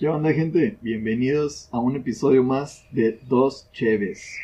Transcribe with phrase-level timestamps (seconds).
[0.00, 0.78] ¿Qué onda, gente?
[0.80, 4.34] Bienvenidos a un episodio más de Dos Cheves.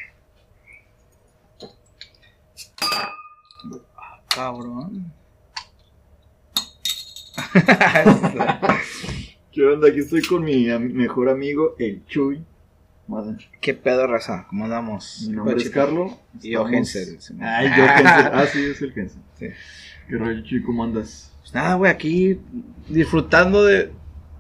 [4.34, 5.12] Cabrón.
[9.52, 9.88] ¿Qué onda?
[9.88, 12.44] Aquí estoy con mi am- mejor amigo, el Chuy.
[13.08, 14.46] Madre, ¿Qué pedo, raza?
[14.50, 15.24] ¿Cómo andamos?
[15.28, 15.80] Mi nombre es Pachito.
[15.80, 16.12] Carlos.
[16.42, 17.20] Y yo, Estamos- Hensel.
[17.20, 17.84] se me- Ay, yo.
[17.88, 18.92] Ah, sí, es el.
[19.38, 19.46] Sí.
[20.08, 20.62] ¿Qué rollo, Chuy?
[20.62, 21.32] ¿Cómo andas?
[21.40, 22.38] Pues nada, güey, aquí
[22.88, 23.90] disfrutando de,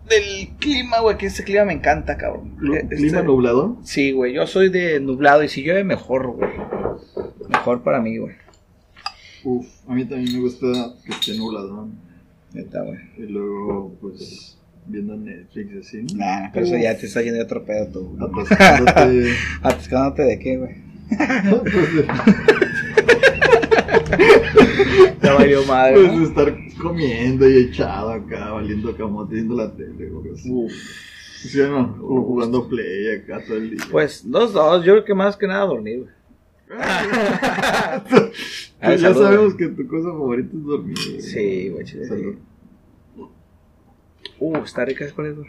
[0.08, 2.56] del clima, güey, que ese clima me encanta, cabrón.
[2.74, 3.78] Eh, ¿Clima este- nublado?
[3.82, 6.50] Sí, güey, yo soy de nublado y si llueve mejor, güey.
[7.48, 8.34] Mejor para mí, güey.
[9.44, 10.66] Uf, a mí también me gusta
[11.04, 11.88] que esté nublado.
[12.52, 12.98] Neta, güey.
[13.18, 16.02] Y luego, pues, viendo Netflix así.
[16.02, 16.18] ¿no?
[16.24, 18.16] Nah, pero eso ya te está yendo de otro pedo tú.
[18.18, 18.44] güey.
[18.46, 19.32] Atascándote.
[19.62, 20.74] ¿Atascándote de qué, güey?
[25.22, 30.10] Ya valió madre, Pues estar comiendo y echado acá, valiendo camote, viendo la tele.
[30.48, 30.72] Uf.
[31.36, 31.98] ¿Sí o no?
[32.02, 33.84] O jugando play acá todo el día.
[33.90, 36.10] Pues, dos, dos, yo creo que más que nada dormir, güey.
[38.80, 40.96] Pues ya sabemos que tu cosa favorita es dormir.
[41.08, 41.20] güey.
[41.22, 42.36] Sí, güey, Salud.
[44.38, 45.48] Uh, está rica, ¿cuál es, güey?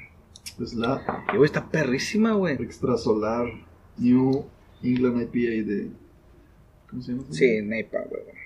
[0.62, 2.56] Es la Y, güey, está perrísima, güey.
[2.56, 3.48] extrasolar
[3.98, 4.46] New
[4.84, 5.90] England IPA de.
[6.90, 7.24] ¿Cómo se llama?
[7.32, 8.37] Sí, Nepa, güey.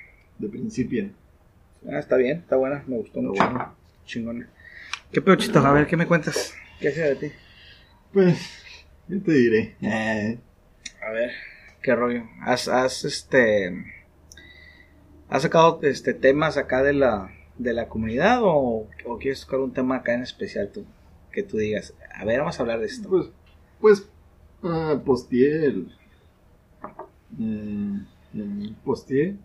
[0.42, 1.11] De Principia.
[1.89, 3.44] Ah, está bien, está buena, me gustó Está mucho.
[3.44, 3.75] bueno.
[4.06, 4.50] Chingona.
[5.11, 5.59] ¿Qué pedo, chito?
[5.59, 6.53] A ver, ¿qué me cuentas?
[6.80, 7.31] ¿Qué hace de ti?
[8.14, 8.38] Pues,
[9.08, 9.75] yo te diré.
[9.81, 10.39] Eh,
[11.06, 11.31] A ver,
[11.81, 12.23] ¿qué rollo?
[12.42, 13.86] ¿Has, has, este...
[15.30, 19.73] ¿Has sacado, este, temas acá de la, de la comunidad o, o quieres tocar un
[19.73, 20.86] tema acá en especial tú?
[21.31, 23.08] Que tú digas, a ver, vamos a hablar de esto.
[23.09, 23.28] Pues,
[23.80, 24.09] pues
[24.64, 25.92] ah, posteé el.
[27.39, 28.00] eh,
[28.34, 29.36] el posteé.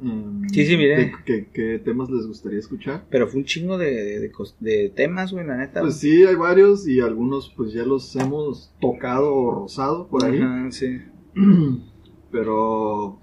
[0.00, 0.96] Mm, Sí, sí, miré.
[0.96, 3.04] de ¿Qué, qué temas les gustaría escuchar?
[3.10, 5.80] Pero fue un chingo de, de, de cos- de temas, güey, la neta.
[5.80, 10.38] Pues sí, hay varios y algunos pues ya los hemos tocado o rozado por ahí.
[10.40, 10.98] Ajá, sí.
[12.30, 13.18] Pero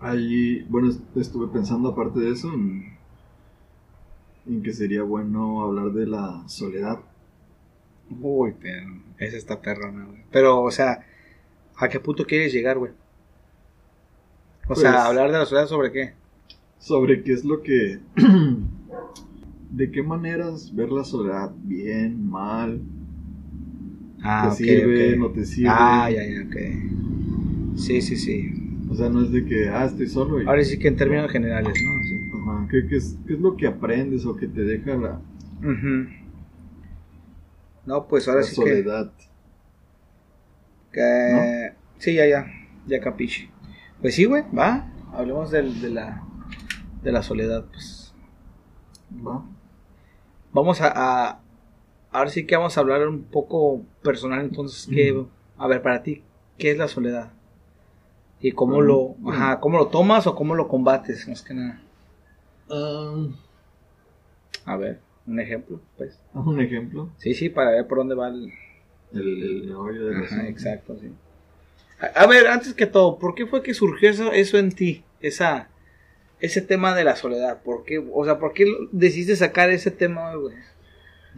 [0.00, 2.96] ahí, bueno, est- estuve pensando aparte de eso en,
[4.46, 7.00] en que sería bueno hablar de la soledad.
[8.20, 10.24] Uy, pero esa está perrona, güey.
[10.30, 11.06] Pero, o sea,
[11.76, 12.92] ¿a qué punto quieres llegar, güey?
[14.64, 16.12] O Pues- sea, hablar de la soledad sobre qué?
[16.78, 18.00] Sobre qué es lo que...
[19.70, 22.80] de qué maneras ver la soledad, bien, mal,
[24.24, 25.68] Ah, te sirve, no te sirve.
[25.70, 27.76] Ah, ya, ya, ok.
[27.76, 28.52] Sí, sí, sí.
[28.88, 30.46] O sea, no es de que, ah, estoy solo y...
[30.46, 32.02] Ahora sí que en términos generales, ¿no?
[32.04, 32.30] Sí.
[32.40, 35.20] Ajá, ¿qué, qué es, qué es lo que aprendes o que te deja la,
[35.60, 36.08] Ujú.
[37.86, 39.12] No, pues ahora la sí que, soledad?
[40.92, 42.46] que- Sí, ya, ya.
[42.86, 43.48] Ya capiche.
[44.02, 44.86] Pues sí, güey, va.
[45.12, 46.22] Hablemos del- de, la,
[47.02, 48.12] de la soledad, pues.
[49.26, 49.42] ¿Va?
[50.52, 51.40] Vamos a, a.
[52.10, 55.28] Ahora sí que vamos a hablar un poco personal, entonces, ¿qué, Ujú.
[55.56, 56.22] a ver, para ti,
[56.58, 57.32] ¿qué es la soledad?
[58.40, 58.82] ¿Y cómo Ujú.
[59.22, 61.80] lo, ajá, cómo lo tomas o cómo lo combates, más que nada?
[62.68, 63.26] Ah,
[64.66, 66.18] A ver, un ejemplo, pues.
[66.34, 67.08] un ejemplo.
[67.18, 68.52] Sí, sí, para ver por dónde va el...
[69.12, 71.12] El, el meollo de la Ajá, exacto, sí.
[72.02, 75.04] A, a ver, antes que todo, ¿por qué fue que surgió eso, eso en ti?
[75.20, 75.68] Esa,
[76.40, 77.62] ese tema de la soledad.
[77.62, 80.56] ¿Por qué, o sea, por qué decidiste sacar ese tema, güey?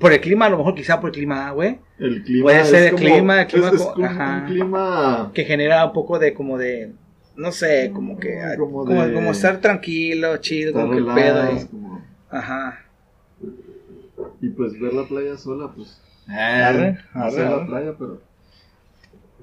[0.01, 1.79] Por el clima, a lo mejor quizá por el clima, güey.
[1.99, 4.39] El clima Puede ser el clima, el clima es, es como- ajá.
[4.41, 6.93] un clima Que genera un poco de, como de,
[7.37, 11.07] no sé, como que, Mm, Como como, de- como estar tranquilo, chido, como que el
[11.07, 11.65] pedo ahí.
[11.71, 12.81] como- Ajá.
[14.41, 18.21] y pues ver la playa sola pues Arre, no arre, la playa pero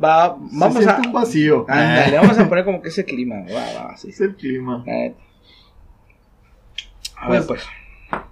[0.03, 3.35] Va, se vamos a, siente un vacío ándale, vamos a poner como que ese clima,
[3.53, 4.09] va, va, sí.
[4.09, 5.19] es el clima neta.
[7.17, 7.65] A Pues, ver, pues.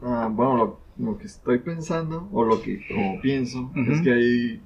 [0.01, 4.61] Ah, bueno lo, lo que estoy pensando o lo que como pienso es que hay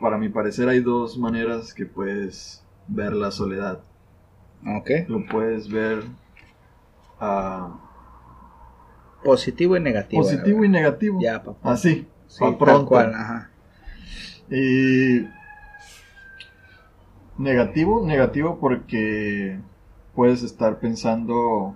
[0.00, 3.80] para mi parecer hay dos maneras que puedes ver la soledad
[4.66, 4.90] Ok.
[5.08, 6.04] lo puedes ver
[7.20, 7.78] ah,
[9.24, 10.22] Positivo y negativo.
[10.22, 11.72] positivo y negativo Ya, papá.
[11.72, 12.86] así Sí, pa' tal pronto.
[12.86, 13.50] cual, ajá.
[14.50, 15.20] Y
[17.40, 19.58] negativo, negativo porque
[20.14, 21.74] puedes estar pensando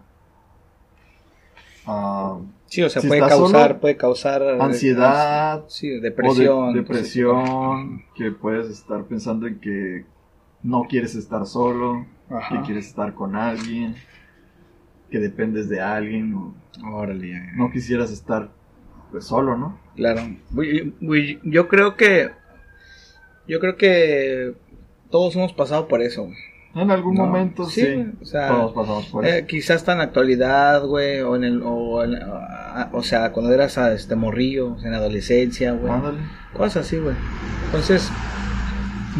[1.87, 6.75] ah, Sí, o sea, Si puede causar, solo, puede causar eh, ansiedad Sí, de- depresión.
[6.75, 10.05] depresión, que puedes estar pensando en que
[10.63, 12.57] no quieres estar solo, Ajá.
[12.61, 13.95] que quieres estar con alguien,
[15.11, 16.55] que dependes de alguien, o
[16.93, 18.49] Órale, no quisieras estar
[19.13, 19.79] pues solo, ¿no?
[19.95, 20.23] Claro.
[21.45, 22.31] Yo creo que.
[23.47, 24.55] Yo creo que
[25.11, 26.25] todos hemos pasado por eso.
[26.25, 26.37] güey.
[26.77, 28.05] En algún No, momento sí, sí.
[28.21, 29.47] o sea, Todos pasamos por Eh, eso.
[29.47, 33.53] quizás hasta en la actualidad, güey, o en el, o, en- a- o sea, cuando
[33.53, 35.93] eras ah, este morrillo, en la adolescencia, güey.
[35.93, 36.19] Ándale.
[36.53, 37.15] Cosas así, güey.
[37.67, 38.11] Entonces,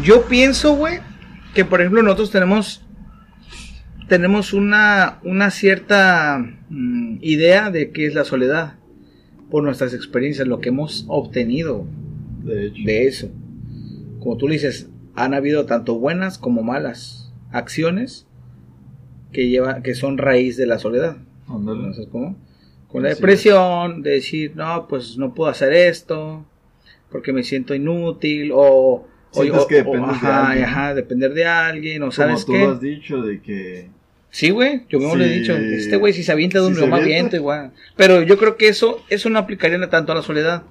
[0.03, 0.99] yo pienso, güey,
[1.53, 2.81] que por ejemplo nosotros tenemos
[4.07, 6.37] tenemos una, una cierta
[6.69, 8.75] mm, idea de qué es la soledad
[9.49, 11.87] por nuestras experiencias, lo que hemos obtenido
[12.43, 12.81] De hecho.
[12.85, 13.29] de eso.
[14.19, 18.25] Como tú le dices, han habido tanto buenas como malas acciones
[19.31, 21.17] que lleva, que son raíz de la soledad.
[21.49, 22.35] Entonces, ¿cómo?
[22.87, 26.45] Con la depresión, de decir, no, pues no puedo hacer esto,
[27.11, 32.01] porque me siento inútil, o, o, que o- dependes de ajá, ajá, depender de alguien,
[32.03, 32.63] o Como sabes tú qué.
[32.63, 33.89] has dicho de que
[34.29, 35.39] Sí, güey, yo mismo le he Sí.
[35.39, 37.69] dicho, este güey si se avienta de un Si más aviente, güey.
[37.95, 40.63] Pero yo creo que eso, eso no aplicaría tanto a la soledad,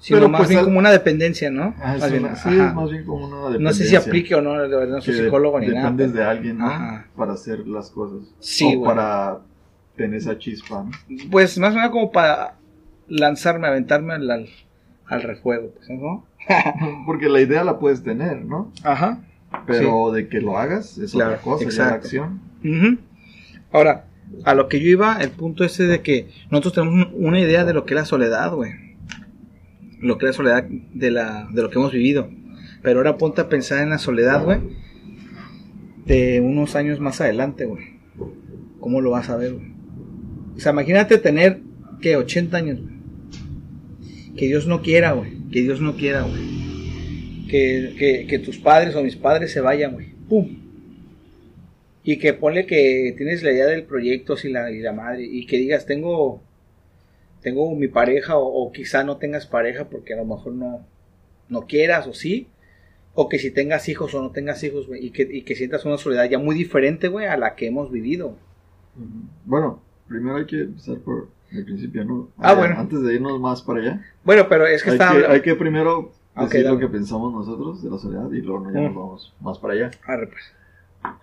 [0.00, 1.74] sino Pero, más pues, bien al- como una dependencia, ¿no?
[1.80, 3.60] Ah, es Más bien, una- sí, es más bien como una dependencia.
[3.64, 5.80] No sé si aplique o no, de verdad no soy psicólogo ni nada.
[5.82, 6.66] Dependes pero- de alguien, ¿no?
[6.66, 7.06] Ajá.
[7.16, 8.28] Para hacer las cosas.
[8.38, 9.38] Sí, O para
[9.96, 10.90] tener esa chispa, ¿no?
[11.30, 12.54] Pues más o menos como para
[13.08, 14.48] lanzarme, aventarme al, al,
[15.06, 16.24] al refuego, pues, ¿no?
[17.06, 18.70] Porque la idea la puedes tener, ¿no?
[18.84, 19.20] Ajá.
[19.66, 22.40] Pero de que lo hagas es Claro, otra cosa, ya la acción.
[23.72, 24.04] Ahora,
[24.44, 27.64] a lo que yo iba, el punto ese de que nosotros tenemos un- una idea
[27.64, 28.72] de lo que es la soledad, güey.
[30.00, 32.30] Lo que es la soledad de, la, de lo que hemos vivido.
[32.82, 34.58] Pero ahora ponte a pensar en la soledad, güey.
[36.06, 37.98] De unos años más adelante, güey.
[38.80, 39.72] ¿Cómo lo vas a ver, güey?
[40.56, 41.60] O sea, imagínate tener,
[42.00, 42.16] ¿qué?
[42.16, 42.94] 80 años, güey.
[44.36, 45.32] Que Dios no quiera, güey.
[45.52, 47.46] Que Dios no quiera, güey.
[47.48, 50.08] Que, que, que tus padres o mis padres se vayan, güey.
[50.28, 50.68] ¡Pum!
[52.04, 55.24] Y que ponle que tienes la idea del proyecto y la, y la madre.
[55.24, 56.42] Y que digas, tengo,
[57.48, 60.84] tengo mi pareja o, o quizá no tengas pareja porque a lo mejor no,
[61.48, 62.48] no quieras o sí.
[63.14, 65.04] O que si tengas hijos o no tengas hijos, güey.
[65.06, 67.90] Y que, y que sientas una soledad ya muy diferente, güey, a la que hemos
[67.90, 68.36] vivido.
[69.44, 72.28] Bueno, primero hay que empezar por el principio, ¿no?
[72.38, 72.76] Ah, Eh, bueno.
[72.78, 75.12] Antes de irnos más para allá, Bueno, pero es que hay, está...
[75.16, 76.80] que, hay que primero decir lo dale.
[76.80, 78.84] que pensamos nosotros de la soledad y luego ya Mm.
[78.84, 79.90] nos vamos más para allá.
[80.06, 80.42] Arre, pues.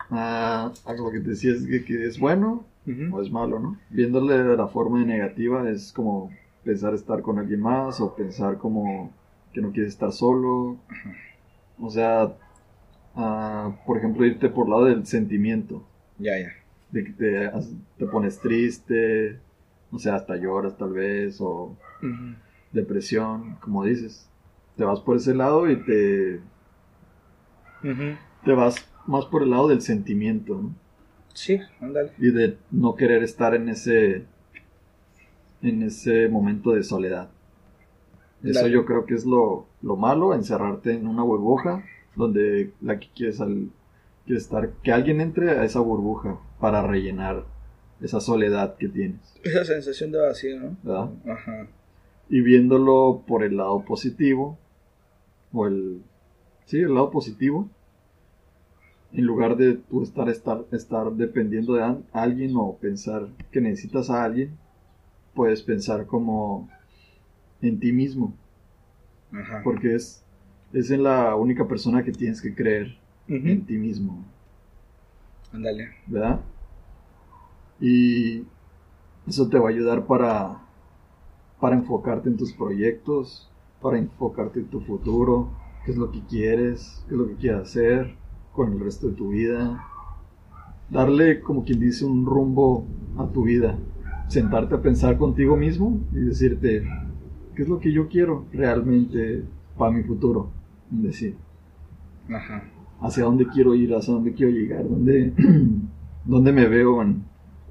[0.09, 3.15] Ah, algo que te decía es que, que es bueno Ujú.
[3.15, 3.77] o es malo, ¿no?
[3.89, 6.29] Viéndole de la forma negativa es como
[6.63, 9.11] pensar estar con alguien más o pensar como
[9.53, 10.77] que no quieres estar solo.
[11.79, 12.33] O sea,
[13.15, 15.83] ah, por ejemplo, irte por el lado del sentimiento,
[16.19, 16.49] Ya, ya.
[16.91, 17.51] de que te,
[17.97, 19.39] te pones triste,
[19.91, 21.75] o sea, hasta lloras tal vez, o
[22.71, 24.29] depresión, como dices.
[24.77, 26.39] Te vas por ese lado y te,
[28.43, 28.75] te vas
[29.07, 30.75] más por el lado del sentimiento, ¿no?
[31.35, 32.11] Sí, ándale.
[32.17, 34.25] y de no querer estar en ese
[35.61, 37.29] en ese momento de soledad.
[38.43, 41.83] Eso yo creo que es lo, lo malo, encerrarte en una burbuja
[42.15, 43.69] donde la que quieres, al-
[44.25, 47.45] quieres estar, que alguien entre a esa burbuja para rellenar
[48.01, 50.77] esa soledad que tienes, Esa sensación de vacío, ¿no?
[50.83, 51.09] ¿verdad?
[51.27, 51.67] Ajá.
[52.29, 54.57] Y viéndolo por el lado positivo,
[55.51, 56.01] o el,
[56.65, 57.67] sí, el lado positivo,
[59.15, 64.25] en lugar de tú estar, estar, estar dependiendo de alguien o pensar que necesitas a
[64.25, 64.57] alguien,
[65.33, 66.69] puedes pensar como
[67.61, 68.33] en ti mismo,
[69.31, 69.61] Ajá.
[69.63, 70.21] porque es,
[70.73, 72.97] es en la única persona que tienes que creer
[73.27, 74.23] en ti mismo,
[75.53, 75.91] Ándale.
[76.07, 76.41] ¿verdad?
[77.79, 78.43] Y
[79.27, 80.61] eso te va a ayudar para,
[81.61, 83.49] para enfocarte en tus proyectos,
[83.81, 85.49] para enfocarte en tu futuro,
[85.85, 88.24] qué es lo que quieres, qué es lo que quieres hacer
[88.55, 89.83] con el resto de tu vida.
[90.89, 92.85] Darle, como quien dice, un rumbo
[93.17, 93.75] a tu vida.
[94.27, 96.83] Sentarte a pensar contigo mismo y decirte,
[97.55, 99.43] ¿qué es lo que yo quiero realmente
[99.77, 100.49] para mi futuro?
[100.89, 101.35] Decir,
[102.29, 102.63] Ajá.
[103.01, 105.33] hacia dónde quiero ir, hacia dónde quiero llegar, dónde,
[106.25, 107.23] dónde me veo en,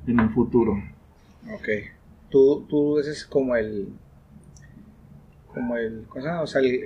[0.07, 0.73] en un futuro.
[1.53, 1.69] Ok.
[2.31, 3.89] Tú, tú, ese es como el.
[5.53, 6.05] Como el.
[6.43, 6.81] O sea, el-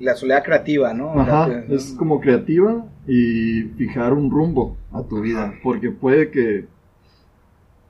[0.00, 1.12] la soledad creativa, ¿no?
[1.20, 6.66] Ajá, La- es como creativa y fijar un rumbo a tu vida, porque puede que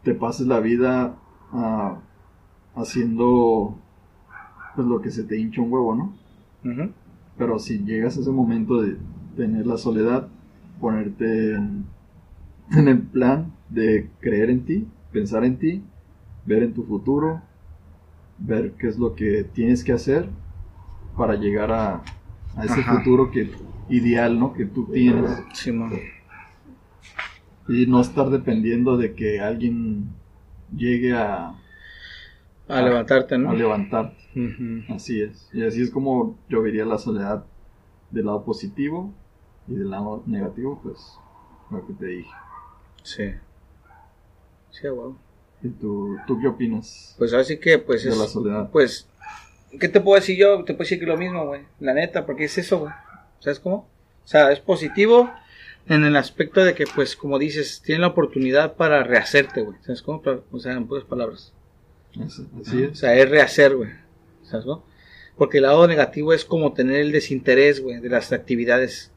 [0.02, 1.14] te pases la vida
[1.52, 2.00] ah,
[2.74, 3.78] haciendo
[4.74, 6.14] pues lo que se te hincha un huevo, ¿no?
[6.64, 6.90] Ujú.
[7.38, 8.96] Pero si llegas a ese momento de
[9.36, 10.28] tener la soledad,
[10.80, 11.84] ponerte en,
[12.72, 15.82] en el plan de creer en ti, pensar en ti,
[16.46, 17.40] ver en tu futuro,
[18.38, 20.28] ver qué es lo que tienes que hacer
[21.20, 22.02] para llegar a,
[22.56, 22.96] a ese Ajá.
[22.96, 23.50] futuro que
[23.90, 24.54] ideal, ¿no?
[24.54, 25.92] Que tú tienes Simón.
[27.68, 30.08] y no estar dependiendo de que alguien
[30.74, 31.54] llegue a,
[32.68, 33.50] A levantarte, ¿no?
[33.50, 34.16] a levantarte.
[34.88, 35.50] Así es.
[35.52, 37.44] Y así es como yo vería la soledad
[38.10, 39.12] del lado positivo
[39.68, 41.18] y del lado negativo, pues
[41.70, 42.30] Lo que te dije.
[43.02, 43.24] Sí.
[44.70, 45.18] Sí, wow.
[45.62, 48.16] ¿Y tú, tú qué opinas Pues ahora sí que, pues de es.
[48.18, 48.70] la soledad?
[48.70, 49.06] Pues,
[49.78, 50.64] ¿qué te puedo decir yo?
[50.64, 51.62] Te puedo decir que lo mismo, güey.
[51.78, 52.92] La neta, porque es eso, güey.
[53.40, 53.88] ¿Sabes cómo?
[54.24, 55.30] O sea, es positivo
[55.88, 59.76] en el aspecto de que, pues, como dices, tienes la oportunidad para rehacerte, güey.
[59.82, 60.22] ¿Sabes cómo?
[60.50, 61.52] O sea, en pocas palabras.
[62.24, 63.90] Así, así O sea, es rehacer, güey.
[64.42, 64.84] ¿Sabes cómo?
[65.36, 69.10] Porque el lado negativo es como tener el desinterés, güey, de las actividades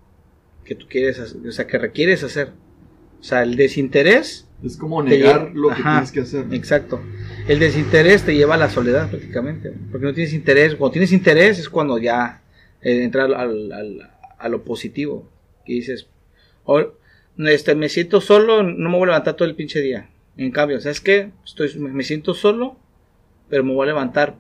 [0.64, 2.52] que tú quieres hacer, o sea, que requieres hacer.
[3.20, 6.46] O sea, el desinterés Es como negar lo que Ajá, tienes que hacer.
[6.54, 7.02] Exacto.
[7.48, 9.74] El desinterés te lleva a la soledad prácticamente.
[9.92, 10.76] Porque no tienes interés.
[10.76, 12.42] Cuando tienes interés es cuando ya
[12.82, 13.34] eh, entra al,
[13.72, 15.30] al- a lo positivo.
[15.66, 16.08] Que dices,
[16.64, 16.82] "Oh,
[17.38, 20.10] este, me siento solo, no me voy a levantar todo el pinche día.
[20.38, 21.32] En cambio, ¿sabes qué?
[21.46, 22.78] Estoy, me siento solo,
[23.50, 24.36] pero me voy a levantar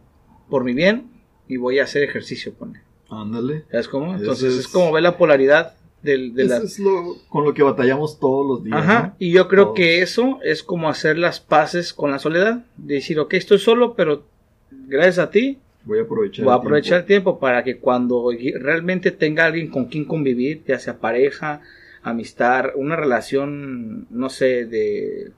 [0.49, 1.11] por mi bien
[1.47, 2.81] y voy a hacer ejercicio, pone.
[3.09, 3.65] Ándale.
[3.69, 4.15] ¿Sabes cómo?
[4.15, 4.59] Entonces es...
[4.61, 6.59] es- como ver la polaridad del, de Eso la...
[6.63, 8.77] es lo, con lo que batallamos todos los días.
[8.77, 9.15] Ajá, ¿no?
[9.19, 9.75] y yo creo Todos.
[9.77, 12.65] que eso es como hacer las paces con la soledad.
[12.77, 14.23] De decir, ok, estoy solo, pero
[14.69, 16.45] gracias a ti Voy a aprovechar.
[16.45, 17.31] voy a el aprovechar el tiempo.
[17.31, 18.29] tiempo para que cuando
[18.59, 21.61] realmente tenga alguien con quien convivir, ya sea pareja,
[22.03, 25.31] amistad, una relación, no sé, de,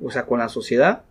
[0.00, 1.02] o sea, con la sociedad,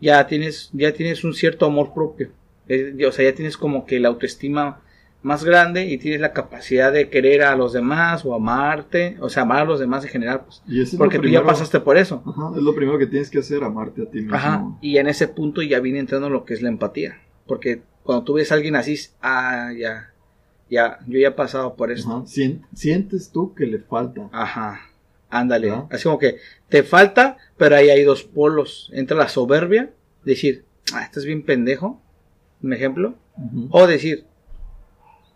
[0.00, 2.30] ya tienes, ya tienes un cierto amor propio.
[2.68, 4.80] Eh, o sea, ya tienes como que la autoestima
[5.24, 9.42] más grande y tienes la capacidad de querer a los demás o amarte, o sea,
[9.44, 12.22] amar a los demás en general, pues, Y eso porque tú ya pasaste por eso.
[12.26, 14.36] Ajá, es lo primero que tienes que hacer, amarte a ti mismo.
[14.36, 17.18] Ajá, y en ese punto ya viene entrando lo que es la empatía.
[17.46, 20.12] Porque cuando tú ves a alguien así, ah, ya,
[20.70, 22.10] ya, yo ya he pasado por esto.
[22.18, 24.28] Ajá, sien- sientes tú que le falta.
[24.30, 24.80] Ajá,
[25.30, 25.70] ándale.
[25.70, 25.84] ¿Verdad?
[25.90, 26.36] Así como que
[26.68, 28.90] te falta, pero ahí hay dos polos.
[28.92, 29.90] Entra la soberbia,
[30.24, 31.98] decir, ah, estás bien pendejo,
[32.62, 33.14] un ejemplo.
[33.70, 34.24] O decir,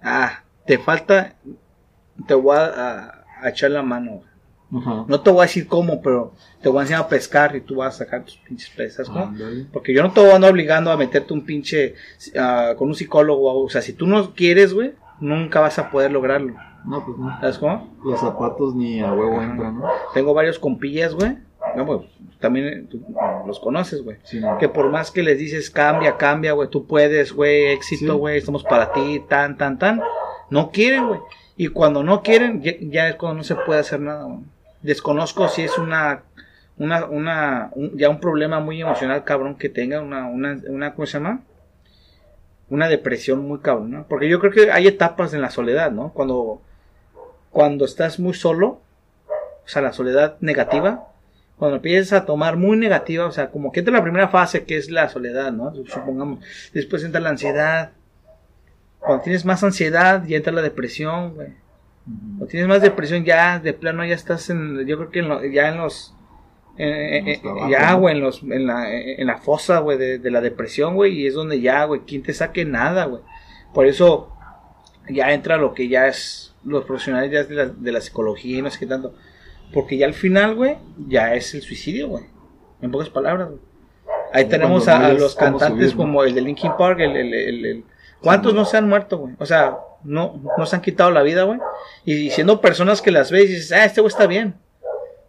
[0.02, 1.34] ah, te falta,
[2.26, 4.22] te voy a, a- a echar la mano.
[5.08, 7.76] No te voy a decir cómo, pero te voy a enseñar a pescar y tú
[7.76, 9.32] vas a sacar tus pinches pesas, ¿no?
[9.72, 11.94] Porque yo no te voy a andar obligando a meterte un pinche
[12.38, 13.62] ah, con un psicólogo.
[13.64, 16.54] O sea, si tú no quieres, güey, nunca vas a poder lograrlo.
[16.84, 17.40] No, pues no.
[17.40, 17.96] ¿Sabes cómo?
[18.04, 19.88] Los zapatos ni a huevo entran, ¿no?
[20.12, 21.38] Tengo varios compillas, güey.
[21.76, 22.00] No, pues,
[22.38, 22.88] también
[23.48, 24.18] los conoces, güey.
[24.22, 24.56] Sí, no.
[24.58, 28.62] Que por más que les dices cambia, cambia, güey, tú puedes, güey, éxito, güey, estamos
[28.62, 30.00] para ti, tan, tan, tan.
[30.50, 31.20] No quieren, güey.
[31.56, 34.38] Y cuando no quieren, ya, ya es cuando no se puede hacer nada, güey.
[34.82, 36.22] Desconozco si es una,
[36.76, 41.06] una, una, un- ya un problema muy emocional, cabrón, que tenga una, una, una, ¿cómo
[41.06, 41.40] se llama?
[42.70, 44.06] Una depresión muy cabrón, ¿no?
[44.08, 46.12] Porque yo creo que hay etapas en la soledad, ¿no?
[46.12, 46.60] Cuando,
[47.50, 48.80] cuando estás muy solo,
[49.28, 51.08] o sea, la soledad negativa,
[51.58, 54.76] cuando empiezas a tomar muy negativa, o sea, como que entra la primera fase que
[54.76, 55.72] es la soledad, ¿no?
[55.86, 56.40] Supongamos,
[56.72, 57.92] después entra la ansiedad.
[59.00, 61.48] Cuando tienes más ansiedad, ya entra la depresión, güey.
[62.04, 65.44] Cuando tienes más depresión, ya de plano ya estás en, yo creo que en lo-
[65.44, 66.14] ya en los,
[66.78, 69.98] eh, En los eh, trabajos, ya, güey, en los, en la, en la fosa, güey,
[69.98, 73.22] de, de la depresión, güey, y es donde ya, güey, quien te saque nada, güey.
[73.74, 74.32] Por eso
[75.08, 78.62] ya entra lo que ya es los profesionales ya de la, de la psicología y
[78.62, 79.14] no sé qué tanto.
[79.72, 80.76] Porque ya al final, güey,
[81.08, 82.24] ya es el suicidio, güey.
[82.80, 83.60] En pocas palabras, güey.
[84.32, 85.96] Ahí tenemos a, los cantantes subir, ¿no?
[85.96, 87.84] como el de Linkin Park, el, el, el- el-
[88.20, 89.34] ¿Cuántos no se han muerto, güey?
[89.38, 91.60] O sea, no, no se han quitado la vida, güey.
[92.04, 94.54] Y siendo personas que las ves y dices, ah, este güey está bien.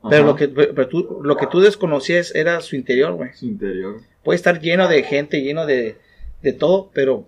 [0.10, 3.32] Pero lo que, pero tú, lo que tú desconocías era su interior, güey.
[3.34, 3.98] Su interior.
[4.24, 5.98] Puede estar lleno de gente, lleno de,
[6.42, 7.26] de todo, pero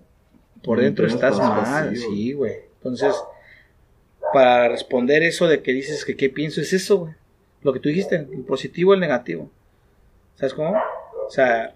[0.64, 2.08] por dentro estás estás mal, vacío.
[2.10, 2.54] sí, güey.
[2.78, 3.14] Entonces,
[4.32, 7.14] para responder eso de que dices que qué pienso, es eso, güey.
[7.62, 9.50] Lo que tú dijiste, el positivo, el negativo.
[10.36, 10.76] ¿Sabes cómo?
[11.26, 11.74] O sea,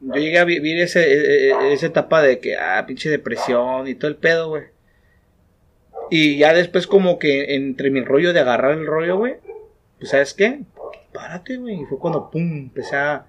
[0.00, 3.94] yo llegué a vivir ese, e- e- esa etapa de que, ah, pinche depresión y
[3.94, 4.64] todo el pedo, güey.
[6.10, 9.36] Y ya después como que entre mi rollo de agarrar el rollo, güey,
[9.98, 10.62] pues ¿sabes qué?
[11.12, 11.82] Párate, güey.
[11.82, 13.26] Y fue cuando, pum, empecé a,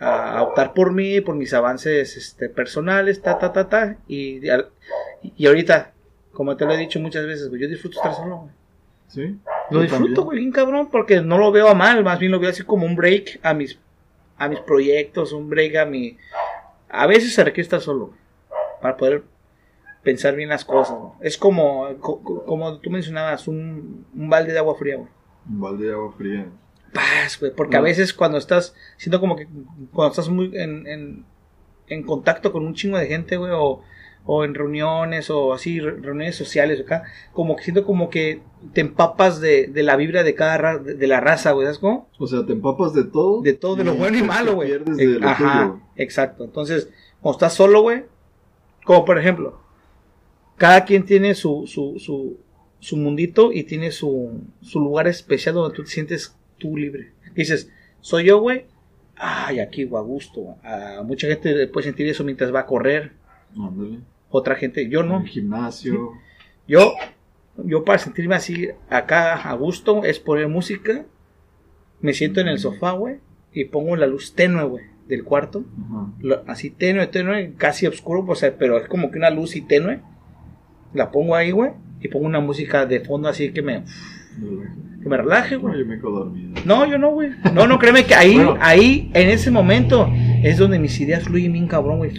[0.00, 3.96] a optar por mí, por mis avances este, personales, ta, ta, ta, ta.
[4.08, 4.40] Y,
[5.36, 5.92] y ahorita,
[6.36, 8.50] como te lo he dicho muchas veces, güey, yo disfruto estar solo, güey.
[9.08, 9.38] ¿Sí?
[9.70, 12.50] Lo disfruto, güey, bien cabrón, porque no lo veo a mal, más bien lo veo
[12.50, 13.78] así como un break a mis,
[14.36, 16.16] a mis proyectos, un break a mi...
[16.88, 18.18] A veces se requiere estar solo, güey,
[18.82, 19.22] para poder
[20.02, 21.16] pensar bien las cosas, ¿no?
[21.20, 25.08] Es como, co- co- como tú mencionabas, un, un balde de agua fría, güey.
[25.48, 26.46] Un balde de agua fría.
[26.92, 29.48] Paz, güey, porque a veces cuando estás, siento como que
[29.92, 31.24] cuando estás muy en, en,
[31.88, 33.82] en contacto con un chingo de gente, güey, o,
[34.26, 38.42] o en reuniones, o así, re- reuniones sociales acá, como que siento como que
[38.72, 41.78] te empapas de, de la vibra de cada ra- de, de la raza, güey, ¿sabes
[41.78, 42.08] cómo?
[42.18, 43.40] O sea, te empapas de todo.
[43.42, 44.68] De todo, de lo bueno y malo, güey.
[44.68, 45.80] pierdes de lo Ajá, tuyo.
[45.96, 46.44] exacto.
[46.44, 46.90] Entonces,
[47.20, 48.04] cuando estás solo, güey,
[48.84, 49.60] como por ejemplo,
[50.56, 52.38] cada quien tiene su, su, su,
[52.80, 57.12] su mundito y tiene su, su lugar especial donde tú te sientes tú libre.
[57.34, 58.64] Dices, soy yo, güey.
[59.16, 60.56] Ay, aquí, güey, a gusto.
[60.62, 63.12] A mucha gente puede sentir eso mientras va a correr.
[63.58, 63.98] Ándale.
[64.30, 65.20] Otra gente, yo no.
[65.20, 66.12] el gimnasio.
[66.68, 66.94] Yo,
[67.64, 71.04] yo para sentirme así acá a gusto es poner música.
[72.00, 73.16] Me siento en el sofá, güey.
[73.52, 75.64] Y pongo la luz tenue, güey, del cuarto.
[76.20, 79.62] Lo- así tenue, tenue, casi oscuro, o sea, pero es como que una luz y
[79.62, 80.00] tenue.
[80.92, 81.70] La pongo ahí, güey.
[82.02, 83.82] Y pongo una música de fondo así que me,
[85.02, 85.78] que me relaje, No, güey.
[85.80, 86.60] yo me quedo dormido.
[86.66, 87.30] No, yo no, güey.
[87.54, 88.58] No, no, créeme que ahí, Bueno.
[88.60, 90.10] ahí, en ese momento,
[90.42, 92.12] es donde mis ideas fluyen bien cabrón, güey.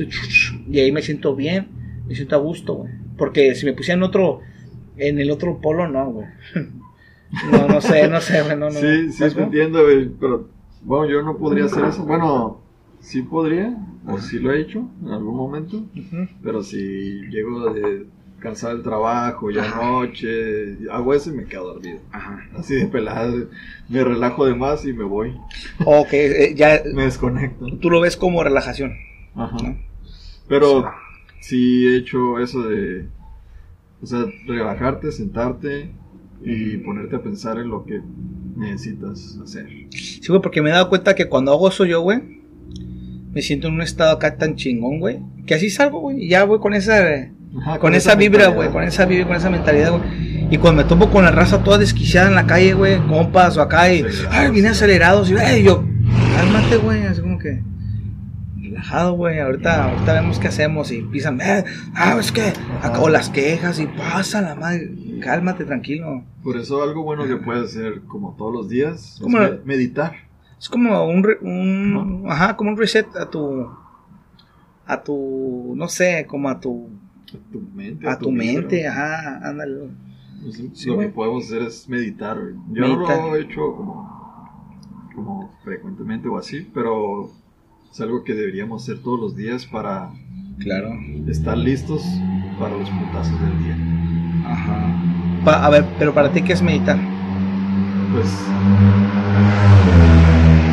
[0.71, 1.67] Y ahí me siento bien,
[2.07, 2.91] me siento a gusto, güey.
[3.17, 4.41] Porque si me pusiera en otro,
[4.97, 6.27] en el otro polo, no, güey.
[7.51, 8.71] No, no sé, no sé, güey, no, no.
[8.71, 10.47] sí, sí, ¿Sabes te entiendo, güey, pero
[10.83, 12.05] bueno, yo no podría hacer eso.
[12.05, 12.61] Bueno,
[13.01, 13.75] sí podría,
[14.07, 16.25] o sí lo he hecho en algún momento, Ujú.
[16.41, 16.77] pero si
[17.29, 18.05] llego de
[18.39, 19.81] cansado del trabajo, ya Ajá.
[19.91, 21.99] noche, hago eso y me quedo dormido.
[22.13, 22.39] Ajá.
[22.55, 23.47] Así de pelado,
[23.89, 25.35] me relajo de más y me voy,
[25.83, 27.65] Ok, eh, ya, me desconecto.
[27.81, 28.93] tú lo ves como relajación.
[29.35, 29.57] Ajá.
[29.61, 29.77] ¿no?
[30.47, 30.89] Pero
[31.39, 33.08] sí he hecho eso de,
[34.01, 35.91] o sea, relajarte, sentarte
[36.44, 38.01] y ponerte a pensar en lo que
[38.56, 39.67] necesitas hacer.
[39.91, 42.20] Sí, güey, porque me he dado cuenta que cuando hago eso yo, güey,
[43.32, 46.44] me siento en un estado acá tan chingón, güey, que así salgo, güey, y ya
[46.44, 47.29] voy con esa,
[47.60, 50.48] Ajá, con esa vibra, güey, con esa vibra, con esa mentalidad, güey.
[50.50, 53.62] Y cuando me topo con la raza toda desquiciada en la calle, güey, compas o
[53.62, 55.84] acá, y, ay, viene acelerados, y ay, yo,
[56.36, 57.62] cálmate, güey, así como que,
[58.69, 61.63] relajado, güey, ahorita, ahorita vemos qué hacemos, y pisan, eh,
[61.95, 66.24] ah, es que, acá, o las quejas, y pasa la madre, cálmate, tranquilo.
[66.43, 70.13] Por eso algo bueno que puedes hacer como todos los días es Como- meditar.
[70.59, 73.69] Es como un, re- un ajá, como un reset a tu,
[74.86, 76.89] a tu, no sé, como a tu,
[77.33, 78.07] A tu mente.
[78.09, 79.89] a tu mente, ajá, ándale.
[80.74, 81.07] Sí, lo güey.
[81.07, 82.39] que podemos hacer es meditar.
[82.39, 82.53] güey.
[82.71, 83.17] Yo no Meditar.
[83.19, 87.29] lo he hecho como, como frecuentemente o así, pero
[87.97, 90.11] es algo que deberíamos hacer todos los días para
[90.59, 90.91] Claro.
[91.27, 92.03] estar listos
[92.59, 93.75] para los putazos del día.
[94.45, 95.01] Ajá.
[95.43, 96.95] Pa- a ver, pero para ti, ¿qué es meditar?
[98.13, 98.27] Pues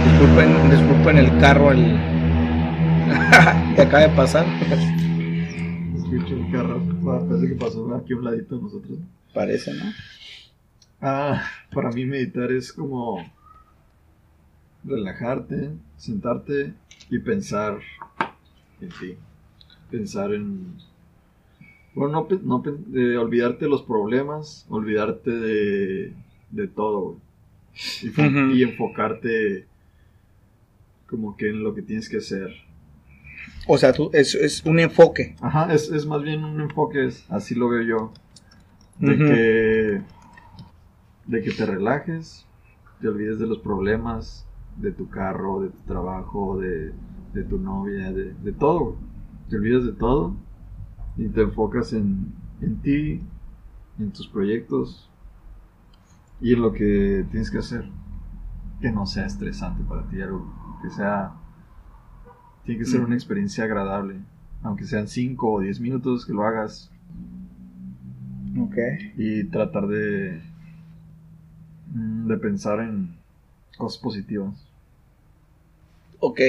[0.05, 1.99] Disculpen, disculpen el carro, el...
[3.75, 4.45] que acaba de pasar.
[5.97, 8.99] escucho el carro, parece que pasó aquí a un ladito de nosotros.
[9.33, 9.85] Parece, ¿no?
[11.01, 13.19] Ah, para mí meditar es como
[14.85, 16.75] relajarte, sentarte
[17.11, 17.79] y pensar
[18.81, 19.17] en ti.
[19.91, 20.75] Pensar en...
[21.95, 26.13] Bueno, no, no olvidarte de los problemas, olvidarte de,
[26.51, 27.19] de todo.
[28.03, 29.67] Y, y enfocarte
[31.09, 32.51] como que en lo que tienes que hacer.
[33.67, 35.37] O sea, tú, es, es un enfoque.
[35.41, 38.13] Ajá, es, es más bien un enfoque, es- así lo veo yo.
[38.99, 40.03] De que
[41.27, 42.47] de que te relajes,
[43.01, 46.93] te olvides de los problemas de tu carro, de tu trabajo, de,
[47.33, 48.97] de tu novia, de, de todo.
[49.49, 50.35] Te olvidas de todo
[51.17, 53.21] y te enfocas en, en ti,
[53.99, 55.09] en tus proyectos
[56.41, 57.89] y en lo que tienes que hacer.
[58.81, 60.45] Que no sea estresante para ti, algo
[60.83, 61.33] que sea...
[62.65, 63.07] Tiene que ser Ujú.
[63.07, 64.17] una experiencia agradable.
[64.63, 66.91] Aunque sean 5 o 10 minutos que lo hagas,
[68.59, 68.77] Ok.
[69.17, 70.43] y tratar de
[71.95, 73.17] mm, de pensar en
[73.77, 74.64] cosas positivas.
[76.21, 76.41] Ok.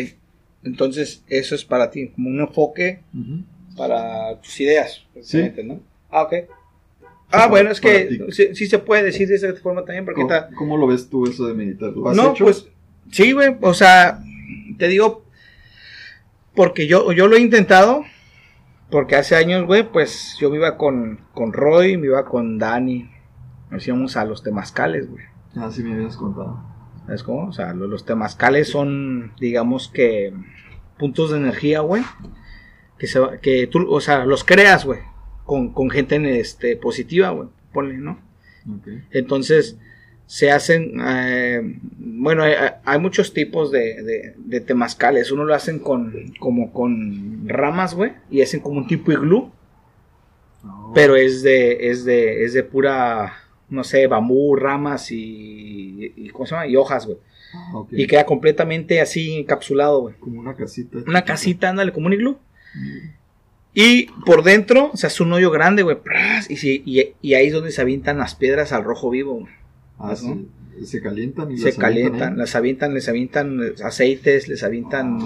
[0.63, 3.01] Entonces, eso es para ti, como un enfoque
[3.77, 5.07] para tus ideas, Sí.
[5.13, 5.79] precisamente, ¿no?
[6.09, 6.33] Ah, ok.
[7.31, 10.33] Ah, bueno, es que sí, sí se puede decir de esa forma también, porque ¿Cómo,
[10.33, 10.49] está...
[10.55, 11.91] cómo lo ves tú eso de meditar?
[11.91, 12.45] ¿Lo has No, hecho?
[12.45, 12.67] pues,
[13.11, 14.23] sí, güey, o sea,
[14.77, 15.25] te digo,
[16.55, 18.03] porque yo, yo lo he intentado,
[18.89, 23.09] porque hace años, güey, pues yo me iba con, con Roy, me iba con Dani,
[23.71, 25.25] nos íbamos a los temazcales, güey.
[25.55, 26.63] Ah, sí me habías contado.
[27.05, 27.47] ¿Sabes cómo?
[27.47, 30.33] O sea, lo- los, temazcales son, digamos que,
[30.97, 32.03] puntos de energía, güey.
[32.97, 34.99] Que, se, va- que tú, o sea, los creas, güey.
[35.43, 37.49] Con, con gente este, positiva, güey.
[37.73, 38.19] Ponle, ¿no?
[39.11, 39.77] Entonces,
[40.25, 41.61] se hacen, eh,
[41.97, 45.31] bueno, hay, hay muchos tipos de, de, de temazcales.
[45.31, 48.13] Uno lo hacen con, como con ramas, güey.
[48.31, 49.51] Y hacen como un tipo iglú.
[50.63, 50.91] No.
[50.95, 53.33] Pero es de, es de, es de pura,
[53.69, 56.67] no sé, bambú, ramas y, y, ¿cómo se llama?
[56.67, 57.17] Y hojas, güey.
[57.53, 57.89] Ah, ok.
[57.93, 60.15] Y queda completamente así encapsulado, güey.
[60.19, 60.97] Como una casita.
[61.07, 62.37] Una casita, ándale, como un iglú.
[62.75, 63.09] Mm.
[63.77, 65.97] Y por dentro, o sea, es un hoyo grande, güey.
[66.49, 69.33] Y, y, y ahí es donde se avientan las piedras al rojo vivo.
[69.39, 69.53] güey.
[69.99, 70.15] Ah, ¿no?
[70.15, 70.47] sí.
[70.83, 75.19] Se calientan y Se las calientan, las avientan, les avientan aceites, les avientan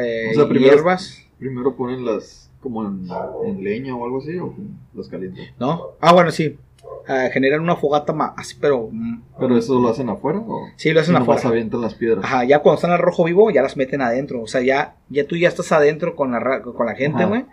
[0.00, 1.22] eh, O sea, primero- hierbas.
[1.38, 3.06] Primero ponen las como en,
[3.46, 4.54] en leña o algo así o
[4.94, 5.44] las calientan.
[5.60, 5.88] ¿No?
[6.00, 6.56] Ah, bueno, sí.
[7.08, 8.88] Ah, generan una fogata más, así, pero...
[8.90, 10.38] mm, ¿Pero eso lo hacen afuera?
[10.40, 10.66] ¿o?
[10.76, 11.40] Sí, lo hacen afuera.
[11.48, 12.24] avientan las piedras.
[12.24, 14.42] Ajá, ya cuando están al rojo vivo, ya las meten adentro.
[14.42, 17.44] O sea, ya, ya tú ya estás adentro con la, con la gente, güey.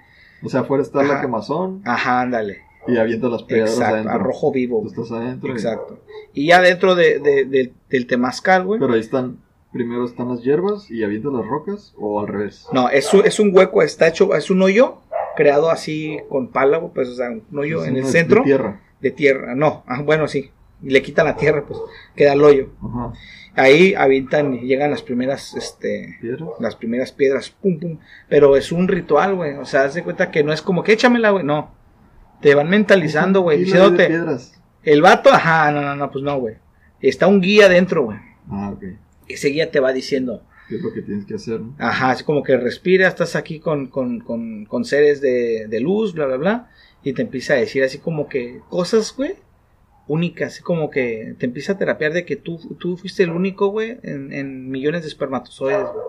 [0.43, 1.13] O sea, afuera está Ajá.
[1.15, 2.57] la quemazón Ajá, ándale.
[2.87, 4.17] y avientan las piedras Exacto, adentro.
[4.19, 4.81] rojo vivo.
[4.93, 5.51] Tú estás adentro.
[5.53, 5.99] Exacto.
[6.33, 8.79] Y ya dentro de, de- de- del temazcal, güey.
[8.79, 9.37] Pero ahí están,
[9.71, 12.67] primero están las hierbas y avientan las rocas o al revés.
[12.73, 14.97] No, es, un- es un hueco, está hecho, es un hoyo
[15.37, 18.81] creado así con pala, pues, o sea, un hoyo Es en el de centro tierra.
[19.03, 19.53] De tierra.
[19.53, 20.49] No, ah, bueno, sí.
[20.81, 21.79] Y le quitan la tierra, pues,
[22.15, 22.69] queda el hoyo.
[22.81, 23.13] Ajá.
[23.55, 26.49] Ahí avientan y llegan las primeras, este, Piedras.
[26.59, 27.99] las primeras piedras, pum, pum.
[28.27, 29.53] Pero es un ritual, güey.
[29.57, 31.43] O sea, haz de cuenta que no es como que échamela, güey.
[31.43, 31.71] No.
[32.41, 33.59] Te van mentalizando, güey.
[33.59, 34.09] Diciéndote,
[34.81, 36.55] el vato, ajá, no, no, no, pues no, güey.
[36.99, 38.17] Está un guía dentro, güey.
[38.49, 38.83] Ah, ok.
[39.27, 41.59] Ese guía te va diciendo, ¿Qué es lo que tienes que hacer?
[41.59, 41.75] no?
[41.77, 46.13] Ajá, así como que respira, estás aquí con, con, con, con seres de, de luz,
[46.13, 46.69] bla, bla, bla,
[47.03, 49.35] y te empieza a decir así como que cosas, güey,
[50.07, 53.67] únicas, así como que te empieza a terapiar de que tú, tú fuiste el único,
[53.67, 56.05] güey, en, en millones de espermatozoides, güey.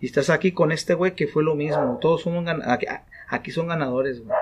[0.00, 2.86] Y estás aquí con este güey que fue lo mismo, todos somos aquí,
[3.28, 4.36] aquí son ganadores, güey.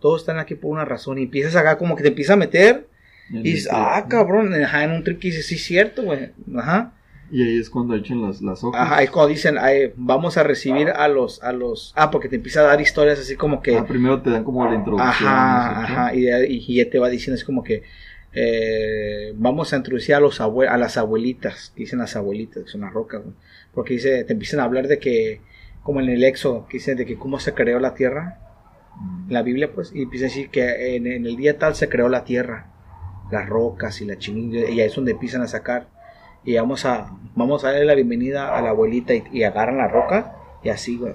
[0.00, 2.88] Todos están aquí por una razón, y empiezas acá como que te empieza a meter,
[3.30, 6.92] y dices, ah, cabrón, ajá, en un trip que dices, sí, cierto, güey, ajá.
[7.30, 8.80] Y ahí es cuando echan las, las hojas.
[8.80, 12.36] Ajá, es cuando dicen, ay, vamos a recibir a los, a los, ah, porque te
[12.36, 15.28] empieza a dar historias así como que, Ah, primero te dan como la introducción.
[15.28, 15.92] ajá, no sé qué.
[15.92, 16.14] ajá,
[16.48, 17.82] y, y ya te va diciendo así como que,
[18.32, 22.82] eh, vamos a introducir a los abue- a las abuelitas, dicen las abuelitas, que son
[22.82, 23.22] las rocas,
[23.72, 25.40] porque dice, te empiezan a hablar de que,
[25.82, 28.40] como en el Éxodo, que dicen de que cómo se creó la tierra,
[28.96, 29.32] Mm.
[29.32, 32.08] la Biblia, pues, y empieza a decir que en, en el día tal se creó
[32.08, 32.68] la tierra,
[33.32, 35.88] las rocas y la chingada, y ahí es donde empiezan a sacar.
[36.44, 39.88] Y vamos a, vamos a darle la bienvenida a la abuelita y, y agarran la
[39.88, 41.14] roca y así, güey.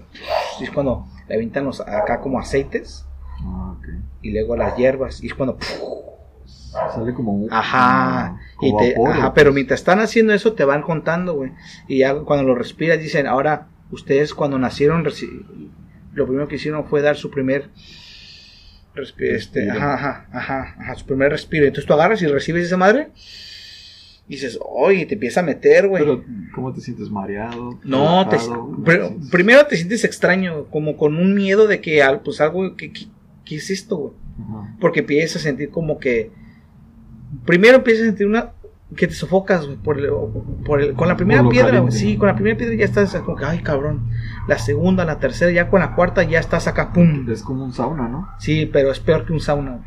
[0.61, 3.05] Es cuando le avientan los, acá como aceites
[3.41, 3.87] Ah, ok.
[4.21, 5.23] y luego las hierbas.
[5.23, 5.57] Y es cuando,
[6.93, 7.47] Sale como un.
[7.51, 11.33] ajá, y como te- vapor, ajá, ¿o pero mientras están haciendo eso te van contando,
[11.33, 11.51] güey.
[11.87, 15.03] Y ya cuando lo respiras dicen, ahora ustedes cuando nacieron,
[16.13, 17.69] lo primero que hicieron fue dar su primer
[18.95, 19.71] este, Respiro.
[19.73, 21.65] ajá, ajá, ajá, ajá, su primer respiro.
[21.65, 23.09] Entonces tú agarras y recibes esa madre.
[24.29, 26.03] Y dices, oye, te empieza a meter, güey.
[26.03, 26.23] Pero,
[26.55, 27.79] ¿cómo te sientes mareado?
[27.83, 28.37] No, te,
[29.31, 33.55] primero te sientes extraño, como con un miedo de que al- pues algo, que- ¿qué
[33.55, 34.13] es esto, güey?
[34.79, 36.31] Porque empiezas a sentir como que,
[37.45, 38.51] primero empiezas a sentir una,
[38.95, 40.11] que te sofocas, güey, por el-
[40.63, 41.91] por el- con la primera Por piedra, güey.
[41.91, 44.09] sí, con la primera piedra ya estás como que, ay, cabrón,
[44.47, 47.73] la segunda, la tercera, ya con la cuarta ya estás acá, pum, Es como un
[47.73, 48.29] sauna, ¿no?
[48.39, 49.83] sí, pero es peor que un sauna, güey.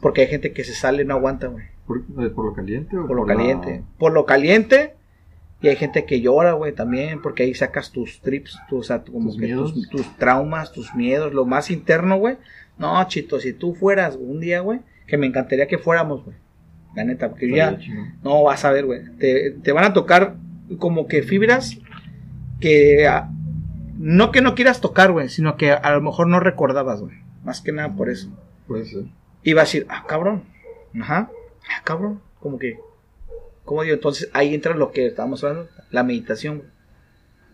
[0.00, 1.66] porque hay gente que se sale y no aguanta, güey.
[1.90, 2.96] ¿Por, eh, por lo caliente?
[2.96, 3.82] o por lo la- caliente.
[3.98, 4.94] Por lo caliente.
[5.60, 9.02] Y hay gente que llora, güey, también, porque ahí sacas tus trips, tus, o sea,
[9.02, 9.74] como Tus que miedos.
[9.74, 12.36] tus, tus traumas, tus miedos, lo más interno, güey.
[12.78, 16.36] No, chito, si tú fueras un día, güey, que me encantaría que fuéramos, güey.
[16.94, 17.78] La neta, porque ya,
[18.22, 19.02] no vas a ver, güey.
[19.18, 20.36] Te, te van a tocar
[20.78, 21.78] como que fibras
[22.60, 23.30] que ah,
[23.98, 27.16] no que no quieras tocar, güey, sino que a lo mejor no recordabas, güey.
[27.44, 28.30] Más que nada por eso.
[28.66, 29.04] Puede ser.
[29.42, 30.42] Y va a decir, ah, cabrón.
[31.00, 31.30] Ajá.
[31.68, 32.20] Ah, cabrón.
[32.40, 32.78] Como que.
[33.64, 33.94] ¿Cómo digo?
[33.94, 36.68] Entonces ahí entra lo que estábamos hablando, la meditación, güey.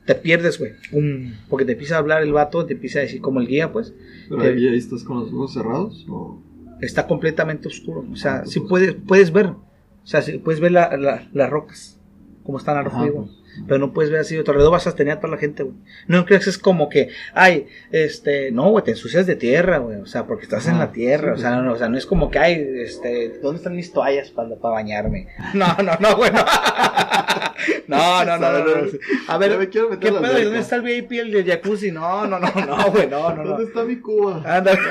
[0.06, 0.72] Te pierdes, güey.
[0.90, 1.32] Pum.
[1.48, 3.92] Porque te empieza a hablar el vato, te empieza a decir como el guía, pues.
[4.28, 6.06] Pero Te- ahí, estás con los ojos cerrados.
[6.08, 6.40] ¿o?
[6.80, 8.04] Está completamente oscuro.
[8.12, 8.68] O sea, Ah, sí pues.
[8.70, 9.46] puedes, puedes ver.
[9.46, 9.58] O
[10.04, 11.98] sea, sí puedes ver la- la- las rocas.
[12.44, 13.24] Como están a vivo.
[13.26, 13.36] pues.
[13.66, 15.62] Pero no puedes ver así, a tu alrededor vas a tener a toda la gente,
[15.62, 15.76] güey.
[16.06, 19.98] No crees que es como que, ay, este, no, güey, te ensucias de tierra, güey.
[19.98, 21.34] O sea, porque estás en Ajá, la tierra.
[21.34, 23.92] sí, o, sea, no, o sea, no es como que, ay, este, ¿dónde están mis
[23.92, 25.28] toallas para, para bañarme?
[25.54, 26.30] No, no, no, güey.
[26.32, 26.44] No,
[28.24, 28.52] no, no, no.
[28.52, 28.88] no, no.
[29.28, 30.22] A ver, me quiero meter ¿qué pedo?
[30.22, 30.44] ¿Y alberca.
[30.44, 31.90] ¿Dónde está el VIP, el del jacuzzi?
[31.90, 33.50] No, no, no, no, güey, no, no, no.
[33.50, 34.42] ¿Dónde está mi cuba?
[34.44, 34.72] Anda,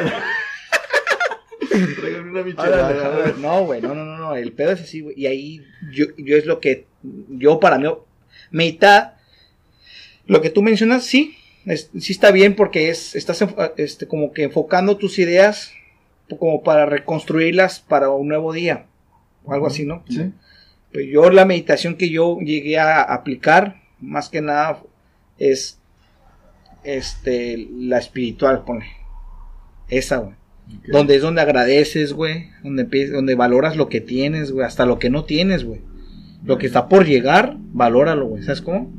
[1.70, 3.34] Tráigame una michelada.
[3.38, 5.16] No, güey, no, no, no, no, el pedo es así, güey.
[5.18, 6.88] Y ahí yo, yo es lo que,
[7.30, 7.90] yo para mí,
[8.56, 9.18] meditar,
[10.28, 14.32] lo que tú mencionas, sí, es- sí está bien porque es, estás enfo- este, como
[14.32, 15.72] que enfocando tus ideas
[16.40, 18.86] como para reconstruirlas para un nuevo día,
[19.44, 20.04] o algo así, ¿no?
[20.10, 20.32] Sí.
[20.92, 24.82] Pues yo la meditación que yo llegué a aplicar, más que nada,
[25.38, 25.78] es
[26.84, 28.86] este la espiritual, pone.
[29.90, 30.36] Esa, güey.
[30.88, 32.50] Donde es donde agradeces, güey.
[32.64, 34.66] Donde, donde valoras lo que tienes, güey.
[34.66, 35.82] Hasta lo que no tienes, güey.
[36.46, 38.44] Lo que está por llegar, valóralo, güey.
[38.44, 38.92] ¿Sabes cómo?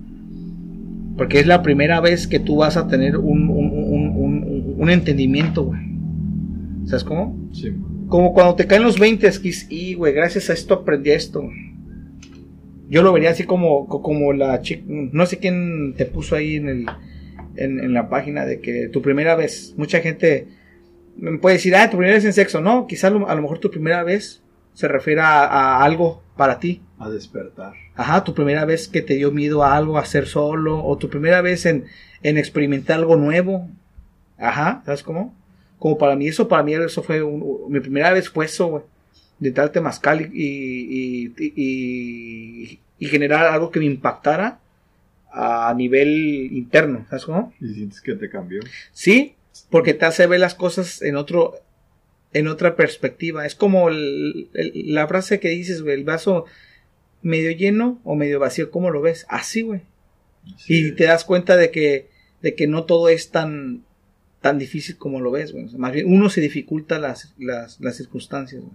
[1.17, 5.65] Porque es la primera vez que tú vas a tener un, un, un, un- entendimiento,
[5.65, 5.81] güey.
[6.87, 7.37] ¿Sabes cómo?
[7.53, 7.73] Sí.
[8.09, 11.49] Como cuando te caen los 20, es que, y, güey, gracias a esto aprendí esto.
[12.89, 16.57] Yo lo vería así como, co- como la chica, no sé quién te puso ahí
[16.57, 16.87] en el,
[17.57, 20.47] en, en la página de que tu primera vez, mucha gente
[21.17, 22.61] me puede decir, ah, tu primera vez en sexo.
[22.61, 24.43] No, quizá lo- a lo mejor tu primera vez
[24.75, 26.83] se refiere a, a algo para ti.
[26.99, 27.75] A despertar.
[27.95, 31.09] Ajá, tu primera vez que te dio miedo a algo, a hacer solo, o tu
[31.11, 31.85] primera vez en,
[32.23, 33.69] en experimentar algo nuevo.
[34.39, 35.35] Ajá, ¿sabes cómo?
[35.79, 38.83] Como para mí, eso para mí, eso fue, un- mi primera vez fue eso, güey.
[39.39, 44.59] De tal temazcal y, y, y, y- y generar algo que me impactara
[45.31, 46.09] a nivel
[46.53, 47.53] interno, ¿sabes cómo?
[47.61, 48.61] Y sientes que te cambió.
[48.93, 49.35] Sí,
[49.69, 51.57] porque te hace ver las cosas en otro,
[52.33, 53.45] en otra perspectiva.
[53.45, 56.47] Es como el- el- la frase que dices, güey, el vaso
[57.23, 59.27] medio lleno o medio vacío, ¿cómo lo ves?
[59.29, 59.83] Así, güey.
[60.67, 60.97] Y es.
[60.97, 62.09] te das cuenta de que,
[62.43, 63.85] de que no todo es tan,
[64.41, 65.65] tan difícil como lo ves, güey.
[65.65, 68.75] O sea, más bien uno se dificulta las, las, las circunstancias, güey.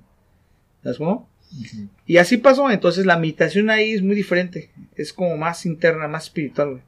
[0.84, 1.30] ¿Sabes cómo?
[2.06, 6.26] Y así pasó, entonces la meditación ahí es muy diferente, es como más interna, más
[6.26, 6.84] espiritual, güey.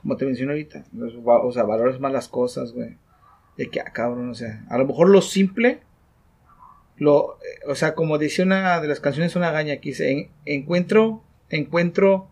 [0.00, 0.84] Como te mencioné ahorita,
[1.24, 2.96] o sea, valores más las cosas, güey.
[3.56, 5.80] De que, ah, cabrón, o sea, a lo mejor lo simple,
[7.02, 10.30] lo, eh, o sea, como decía una de las canciones, una gaña que dice, en-
[10.44, 12.28] encuentro, encuentro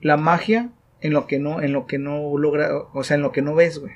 [0.00, 3.32] la magia en lo que no, en lo que no logra, o sea, en lo
[3.32, 3.92] que no ves, güey.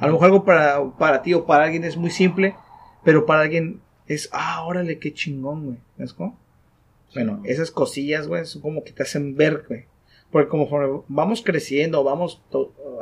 [0.00, 2.54] A lo mejor algo para, para ti o para alguien es muy simple,
[3.04, 5.78] pero para alguien es, ah, órale, qué chingón, güey.
[5.96, 6.38] ¿Sabes cómo?
[7.14, 9.84] Bueno, esas cosillas, güey, son como que te hacen ver, güey.
[10.30, 12.42] Porque como vamos creciendo, vamos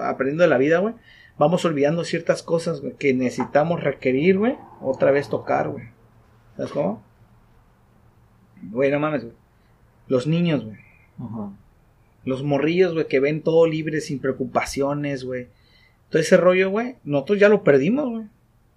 [0.01, 0.95] aprendiendo de la vida, güey,
[1.39, 5.85] vamos olvidando ciertas cosas, güey, que necesitamos requerir, güey, otra vez tocar, güey.
[6.57, 7.03] ¿Sabes cómo?
[8.71, 9.35] Güey, no mames, güey.
[10.09, 10.79] Los niños, güey.
[11.19, 11.53] Ajá.
[12.25, 15.49] Los morrillos, güey, que ven todo libre, sin preocupaciones, güey.
[16.09, 18.25] Todo ese rollo, güey, nosotros ya lo perdimos, güey.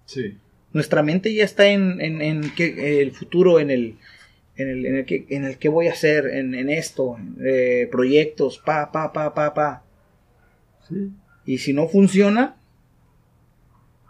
[0.06, 0.38] Sí.
[0.72, 3.96] Nuestra mente ya está en, en, en que, el futuro, en el,
[4.56, 7.88] en el, en el que, en el que voy a hacer, en, en esto, eh,
[7.90, 9.84] proyectos, pa, pa, pa, pa, pa.
[10.88, 11.10] Sí.
[11.44, 12.56] Y si no funciona,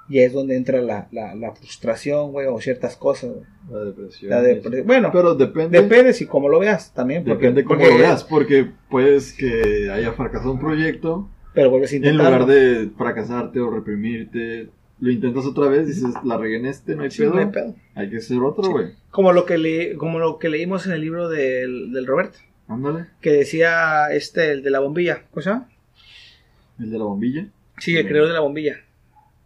[0.09, 3.33] ya es donde entra la, la, la frustración, güey, o ciertas cosas.
[3.71, 4.31] La depresión.
[4.31, 5.81] La depre- bueno, Pero depende.
[5.83, 7.25] depende si como lo veas también.
[7.25, 11.97] Porque, Depende cómo lo veas, porque puedes que haya fracasado un proyecto, Pero vuelves a
[11.97, 12.39] en intentarlo.
[12.41, 14.69] lugar de fracasarte o reprimirte,
[15.01, 17.47] lo intentas otra vez, dices, la regué en este, no hay Sí, pedo, no hay
[17.47, 17.75] pedo.
[17.95, 18.93] hay que hacer otro, güey.
[19.11, 22.39] Como lo que le, como lo que leímos en el libro del, del Roberto,
[22.69, 25.69] Ándale, que decía este, el de la bombilla, ¿cómo se llama?
[26.79, 27.49] el de la bombilla.
[27.79, 28.77] Sí, el creador de la bombilla.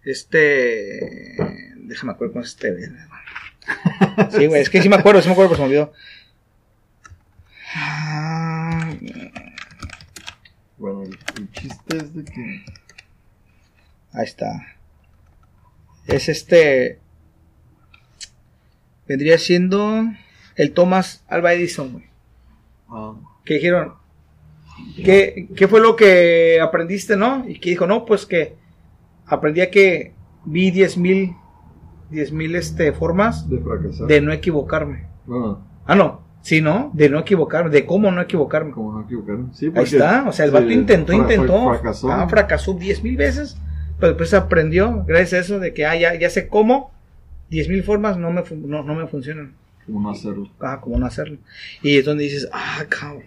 [0.04, 1.36] Este.
[1.76, 2.74] Déjame acuerdo con este.
[4.30, 5.92] Sí, güey, es que sí me acuerdo, sí me acuerdo, pero se me olvidó.
[10.78, 12.64] Bueno, el, el chiste es de que...
[14.12, 14.66] Ahí está.
[16.06, 16.98] Es este.
[19.06, 20.04] Vendría siendo
[20.56, 22.04] el Thomas Alva Edison, güey.
[22.88, 23.94] ah, Que dijeron.
[24.96, 27.44] ¿qué, ¿Qué fue lo que aprendiste, no?
[27.48, 28.56] Y que dijo, no, pues que
[29.30, 30.12] aprendí a que
[30.44, 31.34] vi 10 mil.
[32.10, 34.06] 10 mil este, formas de fracasar.
[34.08, 35.06] de no equivocarme.
[35.26, 36.20] Bueno, Ah, no.
[36.42, 36.90] Sí, ¿no?
[36.94, 37.70] De no equivocarme.
[37.70, 38.72] De cómo no equivocarme.
[38.72, 39.54] como no equivocaron.
[39.54, 40.24] Sí, Ahí porque- está.
[40.28, 41.68] O sea, el vato sí, intentó, fra- fra- intentó.
[41.70, 42.10] Fracasó.
[42.12, 43.56] Ah, fracasó 10 mil veces.
[43.98, 46.90] Pero después aprendió, gracias a eso, de que, ah, ya, ya sé cómo.
[47.50, 49.54] 10 mil formas no me, no, no me funcionan.
[49.86, 50.48] Como no hacerlo.
[50.60, 51.38] Ah, cómo no hacerlo.
[51.82, 53.22] Y es donde dices, ah, cabrón.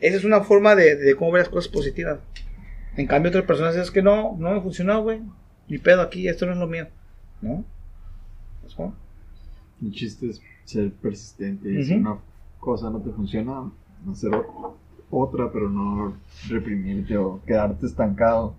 [0.00, 2.18] Esa es una forma de, de cómo ver las cosas positivas.
[2.96, 5.20] En cambio, otras personas es que no, no me funcionó, güey.
[5.68, 6.86] Ni pedo aquí, esto no es lo mío.
[7.40, 7.64] ¿No?
[8.60, 8.94] ¿Sabes cómo?
[9.82, 11.82] El chiste es ser persistente.
[11.84, 12.18] Si una
[12.60, 13.70] cosa no te funciona,
[14.10, 14.30] hacer
[15.10, 16.14] otra, pero no
[16.48, 18.54] reprimirte o quedarte estancado.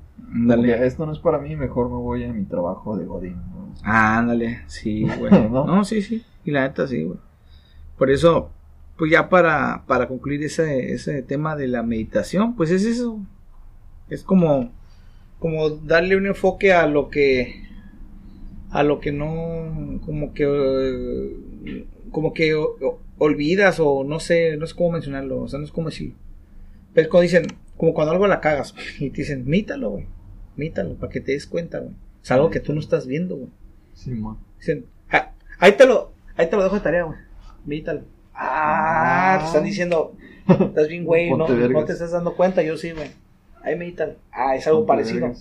[0.48, 3.36] Porque esto no es para mí, mejor me voy a mi trabajo de Godín.
[3.36, 3.74] ¿no?
[3.84, 5.32] Ándale, sí, güey.
[5.50, 5.65] ¿No?
[5.65, 5.84] ¿No?
[5.84, 6.24] sí, sí.
[6.43, 7.19] Y la neta, sí, güey.
[7.98, 8.52] Por eso,
[8.98, 13.19] pues ya para, para concluir ese, ese tema de la meditación, pues es eso.
[14.10, 14.72] Es como,
[15.39, 17.63] como darle un enfoque a lo que,
[18.72, 22.56] a lo que no, como que, como que
[23.18, 26.15] olvidas o no sé, no sé cómo mencionarlo, o sea, no es como decirlo.
[26.94, 30.06] Pero es cuando dicen, como cuando algo la cagas, y te dicen, mítalo, güey,
[30.56, 31.94] mítalo, para que te des cuenta, güey.
[32.24, 33.50] Es algo que tú no estás viendo, güey.
[33.94, 34.38] Sí, man.
[34.58, 37.18] Dicen, "Ah, ahí te lo, ahí te lo dejo de tarea, güey.
[37.65, 38.02] Mítalo.
[38.34, 40.13] Ah, te están diciendo,
[40.48, 43.10] estás bien, güey, no, no te estás dando cuenta, yo sí, güey.
[43.65, 44.13] Ahí medítalo.
[44.32, 45.34] Ah, es algo parecido.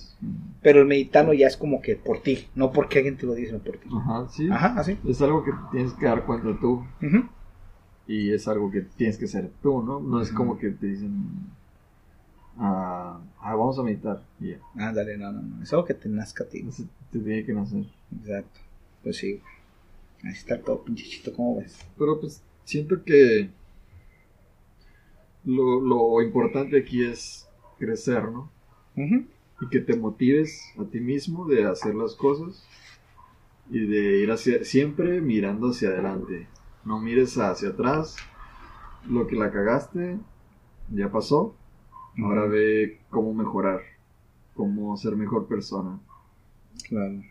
[0.63, 3.53] Pero el meditano ya es como que por ti, no porque alguien te lo dice,
[3.53, 3.87] no por ti.
[3.95, 4.49] Ajá, sí.
[4.51, 4.99] Ajá, así.
[5.07, 6.87] Es algo que tienes que dar cuenta tú.
[7.03, 7.29] Ujú.
[8.07, 10.01] Y es algo que tienes que hacer tú, ¿no?
[10.01, 11.13] No es como que te dicen,
[12.57, 14.23] ah, ah, vamos a meditar.
[14.41, 14.59] Y ya.
[14.75, 15.63] Ándale, no, no, no.
[15.63, 16.65] Es algo que te nazca a ti.
[16.67, 17.85] Eso te tiene que nacer.
[18.21, 18.59] Exacto.
[19.03, 19.43] Pues sí.
[20.23, 21.79] Ahí está todo pinchito, ¿cómo ves?
[21.99, 23.51] Pero pues siento que
[25.45, 27.44] lo, lo importante aquí es
[27.79, 28.51] crecer, ¿no?
[28.97, 32.67] Y que te motives a ti mismo de hacer las cosas.
[33.71, 36.47] y de ir hacia, siempre mirando hacia adelante.
[36.85, 38.17] No mires hacia atrás.
[39.09, 40.19] Lo que la cagaste
[40.91, 41.55] ya pasó.
[42.23, 43.81] Ahora ve cómo mejorar,
[44.55, 45.99] cómo ser mejor persona,
[46.89, 47.23] Claro.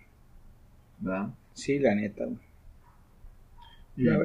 [0.99, 1.34] ¿verdad?
[1.53, 2.25] Sí, la neta.
[3.95, 4.17] Y La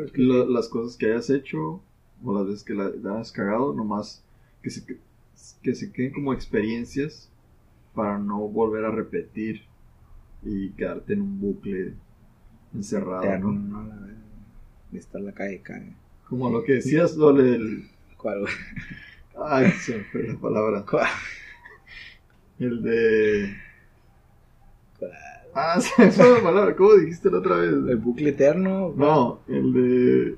[0.48, 1.80] las cosas que hayas hecho
[2.24, 4.24] o las veces que la, la has cagado, nomás
[4.62, 4.98] que se,
[5.62, 7.30] que, se queden como experiencias
[7.94, 9.62] para no volver a repetir
[10.42, 11.94] y quedarte en un bucle
[12.74, 13.82] encerrado, Eterno, ¿no?
[13.82, 13.88] ¿no?
[13.88, 14.08] La.
[14.90, 15.92] De estar la calle cague.
[16.28, 17.88] Como lo que decías, lo del...
[18.16, 18.52] ¿Cuál, güey?
[19.44, 20.84] Ay, se fue la palabra.
[20.88, 21.06] ¿Cuál?
[22.58, 23.54] El de...
[24.98, 25.10] ¿Cuál?
[25.54, 26.74] Ah, se fue la palabra.
[26.76, 27.70] ¿Cómo dijiste la otra vez?
[27.70, 28.92] ¿El bucle eterno?
[28.96, 30.36] No, el de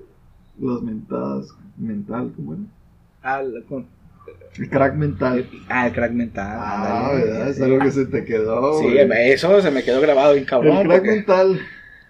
[0.60, 2.62] las mentadas mental, ¿cómo era?
[3.22, 3.86] Ah, la- con-
[4.58, 5.48] El crack mental.
[5.68, 6.58] ah, el crack mental.
[6.60, 7.12] Ah.
[7.14, 7.48] ¿verdad?
[7.48, 8.78] Es algo que se te quedó.
[8.80, 9.30] Sí, güey.
[9.30, 10.78] eso se me quedó grabado bien cabrón.
[10.78, 11.60] El crack porque- mental.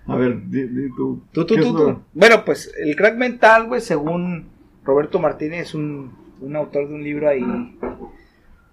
[0.06, 1.22] A ver, di, di tú.
[1.32, 2.02] Tú, tú, ¿Qué tú, tú.
[2.14, 4.48] Bueno, pues el crack mental, güey, según
[4.82, 7.44] Roberto Martínez, un, un autor de un libro ahí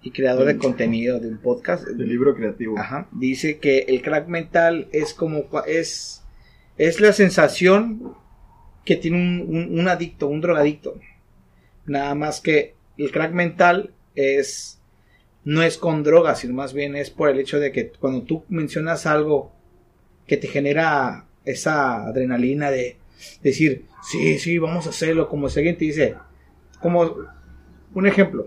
[0.02, 1.86] y creador de contenido de un podcast.
[1.86, 2.78] El libro creativo.
[2.78, 3.06] Ajá.
[3.12, 6.24] Dice que el crack mental es como es
[6.78, 8.14] es la sensación
[8.84, 10.94] que tiene un, un- un adicto, un drogadicto.
[11.86, 14.80] Nada más que el crack mental es
[15.44, 18.44] no es con drogas, sino más bien es por el hecho de que cuando tú
[18.48, 19.52] mencionas algo
[20.26, 22.98] que te genera esa adrenalina de
[23.42, 26.16] decir, sí, sí, vamos a hacerlo, como si alguien te dice,
[26.80, 27.16] como
[27.94, 28.46] un ejemplo,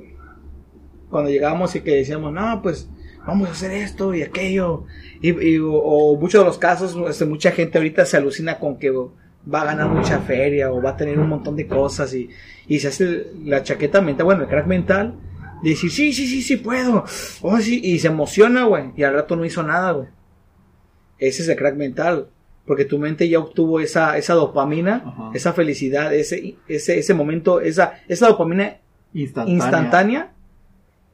[1.10, 2.88] cuando llegábamos y que decíamos, no, pues
[3.26, 4.86] vamos a hacer esto y aquello,
[5.22, 8.92] y, o muchos de los casos, este, mucha gente ahorita se alucina con que
[9.52, 12.30] va a ganar mucha feria o va a tener un montón de cosas y,
[12.68, 15.16] y se hace la chaqueta mental, bueno, el crack mental,
[15.64, 17.06] de decir, sí, sí, sí, sí puedo,
[17.42, 20.08] oh, sí, y se emociona, güey, y al rato no hizo nada, güey.
[21.18, 22.30] Ese es el crack mental,
[22.66, 25.32] porque tu mente ya obtuvo esa, esa dopamina, Ajá.
[25.34, 28.78] esa felicidad, ese, ese, ese momento, esa, esa dopamina
[29.14, 29.54] Instantánea.
[29.54, 30.32] instantánea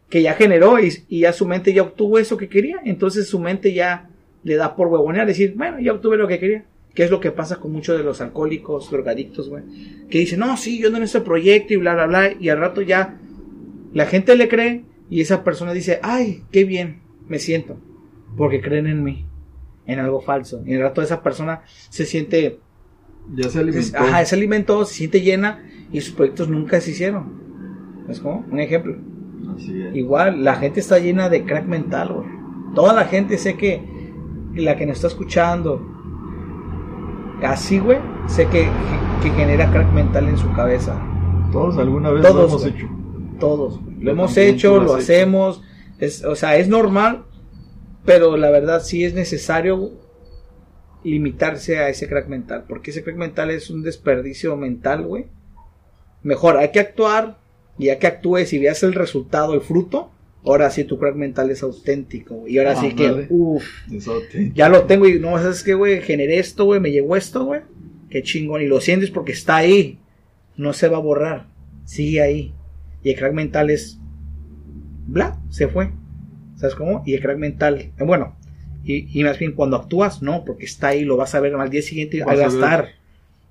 [0.09, 2.77] que ya generó y, y ya su mente ya obtuvo eso que quería.
[2.85, 4.09] Entonces su mente ya
[4.43, 6.65] le da por huevonear, decir, bueno, ya obtuve lo que quería.
[6.97, 9.63] Que es lo que pasa con muchos de los alcohólicos, drogadictos, güey.
[10.09, 12.31] Que dicen, no, sí, yo ando en ese proyecto y bla, bla, bla.
[12.39, 13.19] Y al rato ya
[13.93, 17.77] la gente le cree y esa persona dice, ay, qué bien, me siento.
[18.35, 19.27] Porque creen en mí,
[19.85, 20.63] en algo falso.
[20.65, 22.57] Y al rato esa persona se siente
[23.31, 23.97] Ya se alimentó.
[23.99, 28.05] Ajá, se alimentó, se siente llena y sus proyectos nunca se hicieron.
[28.09, 28.43] ¿Es como?
[28.49, 28.97] Un ejemplo.
[29.55, 29.95] Así es.
[29.95, 32.27] Igual, la gente está llena de crack mental, güey.
[32.73, 33.83] Toda la gente, sé que
[34.55, 35.96] la que nos está escuchando,
[37.43, 38.67] así, güey, sé que,
[39.21, 40.99] que genera crack mental en su cabeza.
[41.51, 42.73] Todos alguna vez lo Todos, hemos güey.
[42.75, 42.87] hecho.
[43.39, 43.79] Todos.
[43.99, 44.95] Lo hemos hecho, lo lo hecho.
[44.97, 45.61] hacemos.
[45.99, 47.25] Es, o sea, es normal,
[48.05, 49.91] pero la verdad sí es necesario
[51.03, 52.65] limitarse a ese crack mental.
[52.67, 55.27] Porque ese crack mental es un desperdicio mental, güey.
[56.23, 57.37] Mejor, hay que actuar.
[57.79, 60.09] Y ya que actúes y veas el resultado, el fruto,
[60.45, 62.35] ahora sí tu crack mental es auténtico.
[62.35, 62.53] güey.
[62.53, 63.27] Y ahora sí Ándale.
[63.27, 63.65] que, uff,
[64.53, 66.01] ya lo tengo y no, ¿sabes qué, güey?
[66.01, 67.61] Generé esto, güey, me llegó esto, güey.
[68.09, 68.61] Qué chingón.
[68.61, 69.99] Y lo sientes porque está ahí.
[70.55, 71.47] No se va a borrar.
[71.85, 72.53] Sigue ahí.
[73.03, 73.99] Y el crack mental es.
[75.07, 75.91] Bla, se fue.
[76.55, 77.03] ¿Sabes cómo?
[77.05, 77.91] Y el crack mental.
[77.99, 78.35] Bueno,
[78.83, 81.69] y, y más bien cuando actúas, no, porque está ahí, lo vas a ver al
[81.69, 82.89] día siguiente, Vas ahí va a a ver estar.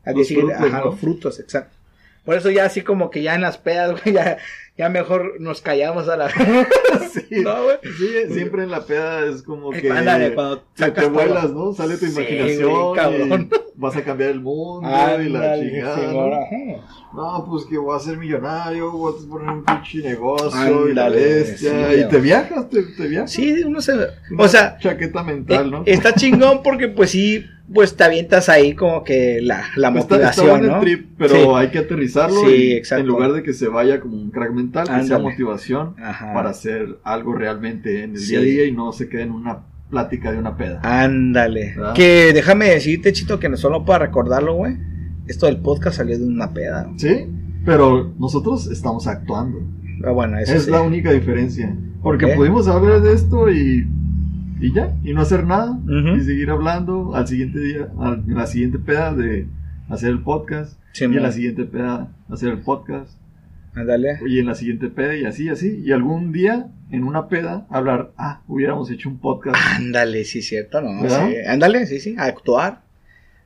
[0.04, 0.84] Al día siguiente, frutos, ajá, ¿no?
[0.86, 1.76] los frutos, exacto.
[2.24, 4.38] Por eso ya así como que ya en las pedas, güey, ya,
[4.78, 6.28] ya mejor nos callamos a la.
[7.12, 7.40] Sí.
[7.42, 7.76] no, güey.
[7.98, 11.72] Sí, siempre en la peda es como que Ándale, cuando te vuelas, ¿no?
[11.72, 13.48] Sale tu Sí, imaginación güey, cabrón.
[13.50, 14.86] y vas a cambiar el mundo
[15.22, 16.82] y la chingada, sí, ¿no?
[17.14, 21.08] No, pues que voy a ser millonario, voy a poner un pinche negocio y la
[21.08, 21.88] bestia.
[21.90, 23.30] sí, y te viajas, te, te viajas.
[23.32, 23.92] Sí, uno se.
[23.94, 25.82] Una O sea, chaqueta mental, eh, ¿no?
[25.86, 30.14] está chingón porque, pues sí, pues te avientas ahí como que la, la Está, está
[30.16, 30.80] motivación, el ¿no?
[30.80, 31.48] trip, pero Sí.
[31.54, 33.00] hay que aterrizarlo Sí, y exacto.
[33.00, 35.22] en lugar de que se vaya como un crack mental, que sea Ándale.
[35.24, 36.32] motivación Ajá.
[36.34, 38.30] para hacer algo realmente en el Sí.
[38.32, 39.58] día a día y no se quede en una
[39.90, 40.80] plática de una peda.
[40.82, 41.74] Ándale.
[41.76, 41.94] ¿Verdad?
[41.94, 44.76] Que déjame decirte, Chito, que no solo para recordarlo, güey.
[45.26, 46.88] Esto del podcast salió de una peda.
[46.96, 47.26] ¿Sí?
[47.64, 49.58] Pero nosotros estamos actuando.
[50.04, 50.70] Ah, bueno, eso es sí.
[50.70, 51.74] la única diferencia.
[52.02, 53.88] Porque pudimos hablar de esto y,
[54.60, 55.78] y ya, y no hacer nada,
[56.16, 59.48] y seguir hablando al siguiente día, en la siguiente peda de
[59.88, 61.22] hacer el podcast, Sí, y en man.
[61.24, 63.10] la siguiente peda hacer el podcast,
[63.76, 64.18] Ándale.
[64.26, 68.12] y en la siguiente peda, y así, así, y algún día en una peda hablar,
[68.16, 69.56] ah, hubiéramos hecho un podcast.
[69.76, 71.02] Ándale, sí, cierto, ¿no?
[71.02, 71.28] ¿Verdad?
[71.28, 71.36] Sí.
[71.46, 72.14] Ándale, sí, sí.
[72.18, 72.82] A actuar.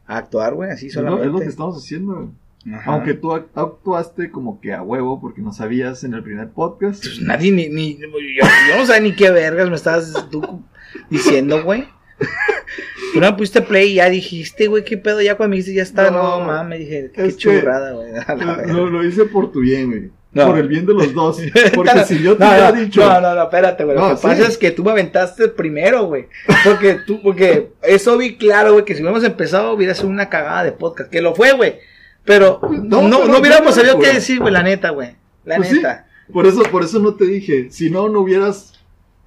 [0.06, 1.26] A actuar, güey, así solamente.
[1.26, 2.32] es lo que estamos haciendo.
[2.72, 2.92] Ajá.
[2.92, 7.02] Aunque tú act- actuaste como que a huevo porque no sabías en el primer podcast.
[7.02, 10.62] Pues nadie ni, ni yo, yo no sabía ni qué vergas me estabas tú
[11.10, 11.84] diciendo, güey.
[13.14, 15.82] Tú no pusiste play y ya dijiste, güey, qué pedo, ya cuando me dijiste ya
[15.82, 18.12] está, no, No, mames, dije, qué churrada, güey.
[18.72, 20.10] lo- lo hice por tu bien, güey.
[20.32, 20.46] No.
[20.46, 21.40] Por el bien de los dos.
[21.74, 23.00] Porque si yo te no, hubiera dicho.
[23.00, 23.96] No, no, no, espérate, güey.
[23.96, 24.42] Lo que pasa sí.
[24.42, 26.28] es que tú me aventaste primero, güey.
[26.64, 30.62] Porque tú, porque eso vi claro, güey, que si hubiéramos empezado hubiera sido una cagada
[30.62, 31.10] de podcast.
[31.10, 31.78] Que lo fue, güey.
[32.24, 35.16] Pero No, no, no, pero hubiéramos sabido qué decir, güey, la neta, güey.
[35.44, 35.76] La Pues sí.
[35.76, 36.06] neta.
[36.32, 37.70] Por eso, por eso no te dije.
[37.70, 38.74] Si no, no hubieras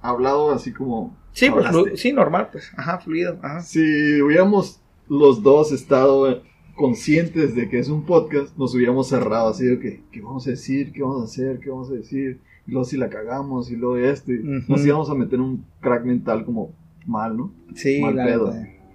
[0.00, 1.14] hablado así como.
[1.32, 1.96] Sí, pues, hablaste.
[1.98, 2.70] sí, normal, pues.
[2.78, 3.38] Ajá, fluido.
[3.42, 3.60] Ajá.
[3.60, 6.42] Si hubiéramos los dos estado
[6.74, 10.50] conscientes de que es un podcast, nos hubiéramos cerrado así de que, ¿qué vamos a
[10.50, 10.92] decir?
[10.92, 11.60] ¿Qué vamos a hacer?
[11.60, 12.40] ¿Qué vamos a decir?
[12.66, 14.32] Y luego si la cagamos y luego esto.
[14.32, 14.72] y Ujú.
[14.72, 16.72] Nos íbamos a meter un crack mental como
[17.06, 17.52] mal, ¿no?
[17.74, 18.54] Sí, Mal la pedo.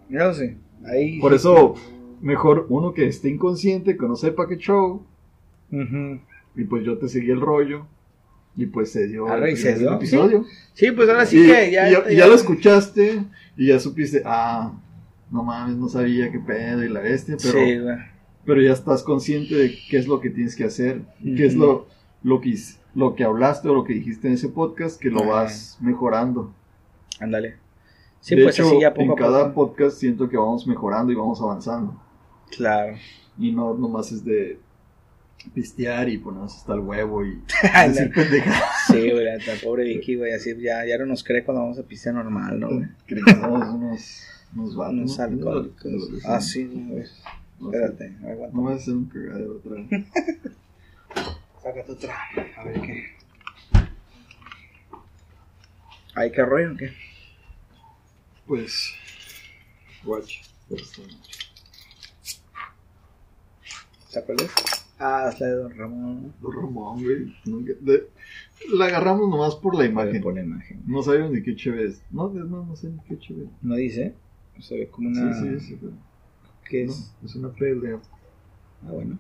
[0.10, 0.58] Yo sí.
[0.86, 1.20] Ahí.
[1.20, 1.76] Por eso,
[2.22, 5.04] mejor uno que esté inconsciente, que no sepa qué show,
[5.72, 7.86] y pues yo te seguí el rollo,
[8.56, 10.46] y pues se dio el se dio, episodio.
[10.74, 11.90] Sí, pues ahora sí y, que ya.
[11.90, 13.24] y ya, y ya lo escuchaste,
[13.56, 14.74] y ya supiste, ah,
[15.32, 17.78] no mames, no sabía qué pedo y la bestia, pero, Sí,
[18.46, 21.56] pero ya estás consciente de qué es lo que tienes que hacer, y qué es
[21.56, 21.88] lo,
[22.24, 22.56] lo, que,
[22.96, 26.54] lo que hablaste o lo que dijiste en ese podcast, que lo vas mejorando.
[27.20, 27.58] Ándale.
[28.22, 31.12] Sí, de pues hecho, así ya poco en a cada podcast siento que vamos mejorando
[31.12, 32.02] y vamos avanzando.
[32.52, 32.98] Claro.
[33.38, 34.60] Y no nomás es de
[35.54, 37.42] pistear y ponernos hasta el huevo y
[37.88, 38.88] decir pendejadas.
[38.88, 41.84] Sí, güey, la pobre Vicky, güey, así ya, ya no nos cree cuando vamos a
[41.84, 42.88] pistear normal, ¿no, güey?
[43.26, 44.94] Somos unos, vatos.
[44.94, 45.24] Unos ¿no?
[45.24, 45.86] alcohólicos.
[45.86, 47.10] No, Ah, sí, no sé.
[47.62, 48.56] Espérate, aguanta.
[48.56, 49.88] No voy a hacer un cagadero otra vez.
[51.64, 52.16] Sácate otra.
[52.58, 53.04] A ver qué.
[56.16, 56.92] ¿Hay que rollo o qué?
[58.48, 58.94] Pues,
[60.06, 60.38] watch.
[64.08, 64.48] ¿Sácale?
[64.98, 66.34] Ah, es la de Don Ramón.
[66.42, 67.36] Don Ramón, güey.
[67.46, 68.10] nunca- de-
[68.74, 70.22] La agarramos nomás por la imagen.
[70.22, 70.82] Por la imagen.
[70.86, 72.02] No sabíamos ni qué chévere es.
[72.12, 73.50] No, no, no sé ni qué chévere.
[73.62, 74.16] No dice.
[74.62, 75.34] Se ve como una.
[75.34, 75.78] Sí, sí, sí.
[75.80, 75.94] pero
[76.70, 77.14] ¿Qué no, es?
[77.26, 78.00] es una pelea.
[78.86, 79.18] Ah, bueno.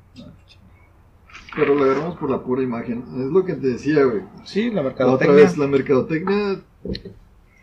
[1.56, 3.04] Pero la agarramos por la pura imagen.
[3.18, 4.22] Es lo que te decía, güey.
[4.46, 5.36] Sí, la La otra mercadotecnia.
[5.36, 6.62] vez, la mercadotecnia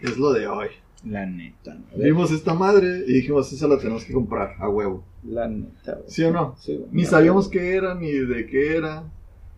[0.01, 0.69] es lo de hoy.
[1.05, 1.75] La neta.
[1.75, 2.03] ¿no?
[2.03, 5.05] Vimos esta madre y dijimos, esa la tenemos que comprar a huevo.
[5.25, 5.93] La neta.
[5.95, 6.05] güey.
[6.09, 6.55] ¿Sí o no?
[6.59, 6.85] Sí.
[6.91, 9.05] Ni sabíamos qué era, ni de qué era.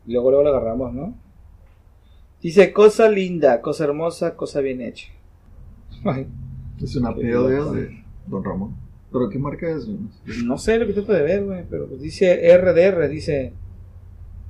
[0.06, 1.14] Luego, luego la agarramos, ¿no?
[2.42, 5.08] Dice, cosa linda, cosa hermosa, cosa bien hecha.
[6.04, 6.26] Ay,
[6.82, 7.72] Es una loco.
[7.72, 8.76] de Don Ramón.
[9.10, 9.86] ¿Pero qué marca es?
[10.44, 13.54] no sé lo que trato de ver, güey, pero pues dice RDR, dice,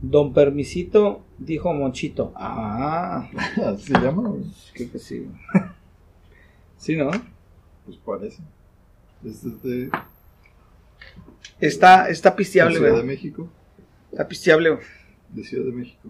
[0.01, 2.33] Don Permisito dijo Monchito.
[2.35, 3.29] Ah,
[3.79, 4.45] se llama, güey.
[4.75, 5.19] creo que sí.
[5.21, 5.65] güey.
[6.77, 7.11] sí, ¿no?
[7.85, 8.43] Pues parece.
[9.25, 9.91] Este es de
[11.61, 13.03] Está, está de pisteable, Ciudad de.
[13.03, 13.49] México.
[14.13, 14.83] Está pisteable, güey.
[15.31, 16.09] De Ciudad de México.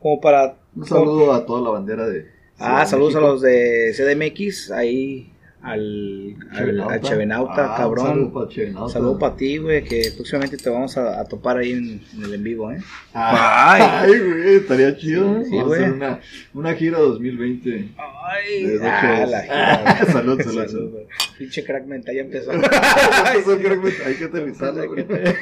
[0.00, 0.56] Como para...
[0.74, 2.30] Un saludo a toda la bandera de.
[2.58, 5.32] Ah, de saludos a los de CDMX, ahí
[5.62, 8.32] al, al, al Chevenauta, Ah, cabrón.
[8.34, 9.36] Un saludo para Chevenauta.
[9.36, 12.72] Ti, güey, que próximamente te vamos a, a topar ahí en, en el en vivo,
[12.72, 12.78] ¿eh?
[13.12, 13.82] Ay,
[14.14, 14.18] Ay.
[14.18, 15.44] güey, estaría chido.
[15.44, 16.20] Sí, Vamos a hacer una,
[16.54, 17.88] una gira 2020.
[17.98, 20.06] Ay, De ah, la gira.
[20.12, 20.90] Salud, salud, salud.
[21.38, 22.52] Pinche crack mental, ya empezó.
[22.52, 25.06] Eso creo que hay que aterrizarlo, Hay güey.
[25.06, 25.34] que-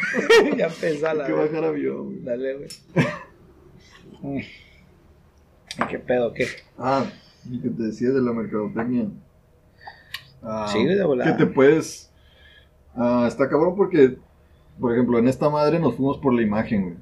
[0.56, 2.22] ya empezó Hay la que bajar avión, güey.
[2.22, 2.68] Dale, güey.
[4.22, 4.38] Mm.
[4.38, 6.32] ¿Y ¿Qué pedo?
[6.34, 6.46] ¿Qué?
[6.76, 7.04] Ah,
[7.48, 9.06] y que te decía de la mercadotecnia.
[10.42, 11.36] Ah, Sí, de volada.
[11.36, 12.10] Que te puedes.
[12.94, 14.16] Ah, está cabrón porque,
[14.80, 16.96] por ejemplo, en esta madre nos fuimos por la imagen, güey.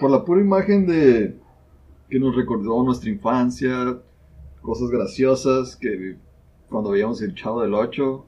[0.00, 1.36] Por la pura imagen de.
[2.10, 3.98] que nos recordó nuestra infancia,
[4.62, 6.16] cosas graciosas, que
[6.68, 8.26] cuando veíamos el Chavo del 8,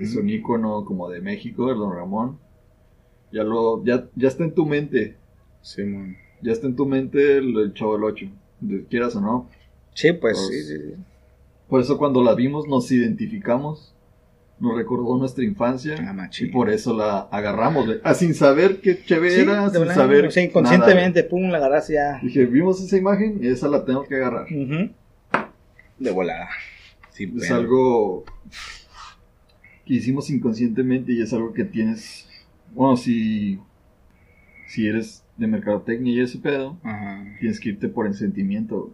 [0.00, 2.38] es un ícono como de México, el Don Ramón.
[3.32, 3.84] Ya lo.
[3.84, 5.16] ya, ya está en tu mente.
[5.62, 6.16] Simón.
[6.42, 8.26] Ya está en tu mente el, el Chavo del 8.
[8.60, 9.48] de- Quieras o no.
[9.94, 10.94] Sí, pues, Pues, sí, sí, sí.
[11.70, 13.94] Por eso cuando la vimos nos identificamos,
[14.58, 17.88] nos recordó nuestra infancia Ah, y por eso la agarramos.
[18.04, 21.58] Ah, sin saber qué chévere Sí, era, sin saber O sea, nada, inconscientemente, pum, la
[21.58, 22.18] agarras ya.
[22.22, 24.46] Dije, vimos esa imagen y esa la tengo que agarrar.
[25.98, 26.48] De volada.
[27.10, 28.24] Sí, Es algo
[29.86, 32.28] que hicimos inconscientemente y es algo que tienes,
[32.74, 33.58] bueno, si,
[34.66, 36.78] si eres de mercadotecnia y ese pedo,
[37.38, 38.92] tienes que irte por el sentimiento,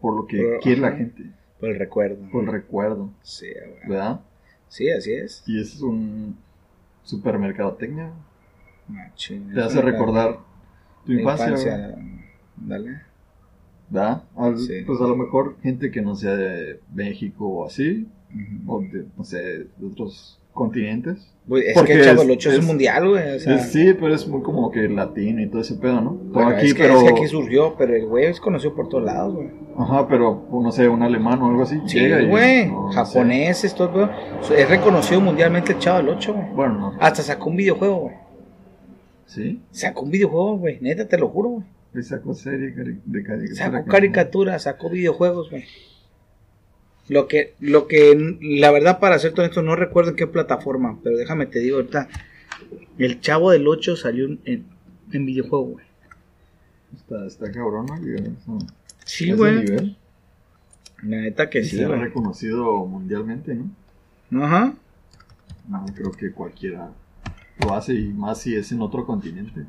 [0.00, 1.30] por lo que quiere la gente,
[1.60, 2.28] Por el recuerdo.
[2.30, 3.88] por el recuerdo, Sí, güey.
[3.88, 4.20] ¿verdad?
[4.68, 5.42] Sí, así es.
[5.46, 6.36] Y es un
[7.02, 8.12] supermercadotecnia.
[8.88, 9.52] Machín.
[9.54, 10.38] Te hace recordar
[11.04, 12.04] tu infancia, güey,
[12.56, 13.00] Dale.
[13.90, 14.24] ¿verdad?
[14.36, 14.82] Al- Sí.
[14.86, 18.06] Pues a lo mejor gente que no sea de México o así,
[18.66, 19.38] o de, no sé,
[19.76, 21.32] de otros continentes.
[21.46, 23.36] Güey, es Porque que el Chavo del 8 es, es- mundial, güey.
[23.36, 26.10] O sea, sí, pero es muy como que latino y todo ese pedo, ¿no?
[26.10, 26.96] Bueno, aquí, es, que, pero.
[26.96, 29.48] es que aquí surgió, pero el güey es conocido por todos lados, güey.
[29.78, 31.80] Ajá, pero no sé, un alemán o algo así.
[31.86, 32.66] Sí, güey.
[32.66, 32.90] no.
[32.90, 34.08] Japoneses, todo, güey.
[34.58, 36.46] Es reconocido mundialmente el Chavo del 8, güey.
[36.52, 36.92] Bueno, no.
[36.98, 38.14] Hasta sacó un videojuego, güey.
[39.26, 39.60] Sí.
[39.70, 40.78] Sacó un videojuego, güey.
[40.80, 42.02] Neta, te lo juro, güey.
[42.02, 42.72] Sacó serie
[43.04, 43.54] de caricatura.
[43.54, 45.64] Sacó caricaturas, sacó videojuegos, güey.
[47.08, 51.16] Lo que, lo que, la verdad, para ser honesto, no recuerdo en qué plataforma, pero
[51.16, 52.08] déjame te digo ahorita.
[52.98, 54.66] El Chavo del 8 salió en,
[55.12, 55.86] en, videojuego, güey.
[56.96, 58.58] Está, está cabrón, ¿no?
[59.04, 59.96] Sí, güey.
[61.02, 62.00] La neta que Y sí, güey.
[62.00, 64.44] reconocido mundialmente, ¿no?
[64.44, 64.74] Ajá.
[65.68, 66.90] No, creo que cualquiera
[67.60, 69.66] lo hace y más si es en otro continente.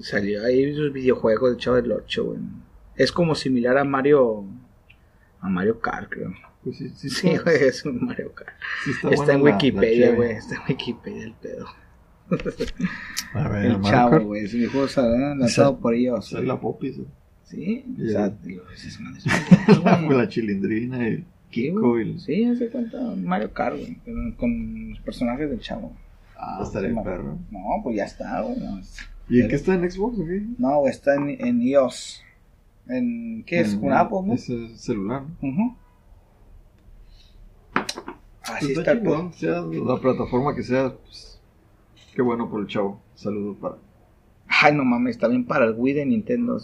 [0.00, 2.38] Salió ahí sus videojuegos del Chavo del 8, güey.
[2.96, 4.44] Es como similar a Mario.
[5.40, 6.32] A Mario Kart, creo.
[6.62, 8.50] Pues sí, sí, Sí, güey, es un Mario Kart.
[8.84, 10.32] sí Está, en la- la Wikipedia, güey.
[10.32, 11.66] Está en Wikipedia el pedo.
[13.34, 14.24] A ver, El Mario Chavo, Kart.
[14.24, 14.44] güey.
[14.44, 16.32] Es un juego lanzado Esa- por ellos.
[16.32, 16.96] Es la popis.
[17.44, 20.18] Sí, Y o sea, el- digo, esa es una desmadre, Con güey.
[20.18, 21.16] la chilindrina y
[21.50, 22.10] ¿Qué, Kiko güey?
[22.12, 23.98] y- Sí, hace cuenta Mario Kart, güey.
[24.04, 25.96] pero Con los personajes del chavo.
[26.36, 27.38] Ah, estaría Sí, perro.
[27.50, 28.58] No, pues ya está, güey.
[28.60, 30.42] No, es- ¿Y en qué está en Xbox o qué?
[30.58, 32.22] no, güey, está en, en iOS.
[32.90, 33.74] En, ¿Qué es?
[33.74, 34.34] En- ¿Un Apple, no?
[34.34, 35.48] Ese celular, ¿no?
[35.48, 35.76] Ujú.
[38.42, 41.40] Así Pues está el chingón, sea la plataforma que sea, pues,
[42.14, 43.00] qué bueno por el chavo.
[43.14, 43.76] Saludos para.
[44.48, 46.58] Ay, no mames, también para el Wii de Nintendo.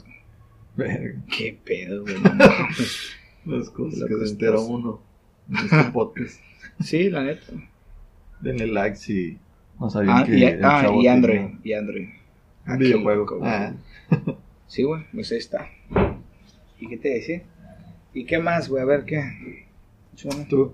[0.77, 2.17] Verga, Qué pedo, güey.
[2.21, 3.11] no mames.
[3.45, 5.01] las cosas Lo que se entera uno
[5.49, 6.41] en este podcast.
[6.81, 7.53] sí, la neta.
[8.41, 9.39] Denle like si
[9.81, 11.41] no sabían Ah, que y, el ah, chavo y Android.
[11.63, 12.09] Y Android.
[12.67, 13.41] Un Aquí, videojuego.
[13.45, 13.73] Ah,
[14.67, 15.69] Sí, güey, pues ahí está.
[16.81, 17.43] ¿Y qué te decía?
[18.15, 18.83] ¿Y qué más, güey?
[18.83, 19.23] A ver, ¿qué?
[20.49, 20.73] ¿tú,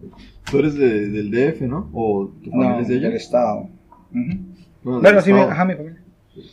[0.50, 1.90] tú eres de- del DF, ¿no?
[1.92, 3.08] ¿O tu familia No, es de allá?
[3.08, 3.58] del estado.
[3.60, 3.70] Ujú.
[4.84, 6.02] Bueno, del Bueno, sí, mi, ajá, mi familia.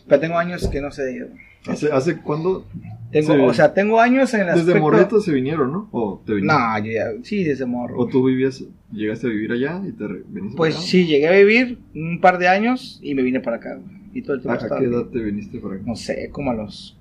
[0.08, 1.30] Pero tengo años que no sé de ellos.
[1.68, 2.66] ¿Hace, ¿Hace cuándo?
[3.12, 3.39] Tengo, Sí.
[3.41, 5.89] o sea, tengo años en el Desde aspecto- Morreto se vinieron, ¿no?
[5.91, 6.54] ¿O te viniste?
[6.56, 7.97] No, yo ya, sí, desde morro.
[7.97, 10.89] ¿O tú vivías, llegaste a vivir allá y te viniste Pues para acá?
[10.91, 14.00] sí, llegué a vivir un par de años y me vine para acá, güey.
[14.14, 15.84] Y todo el ¿A, tiempo a qué edad te viniste para acá?
[15.86, 16.97] No sé, como a los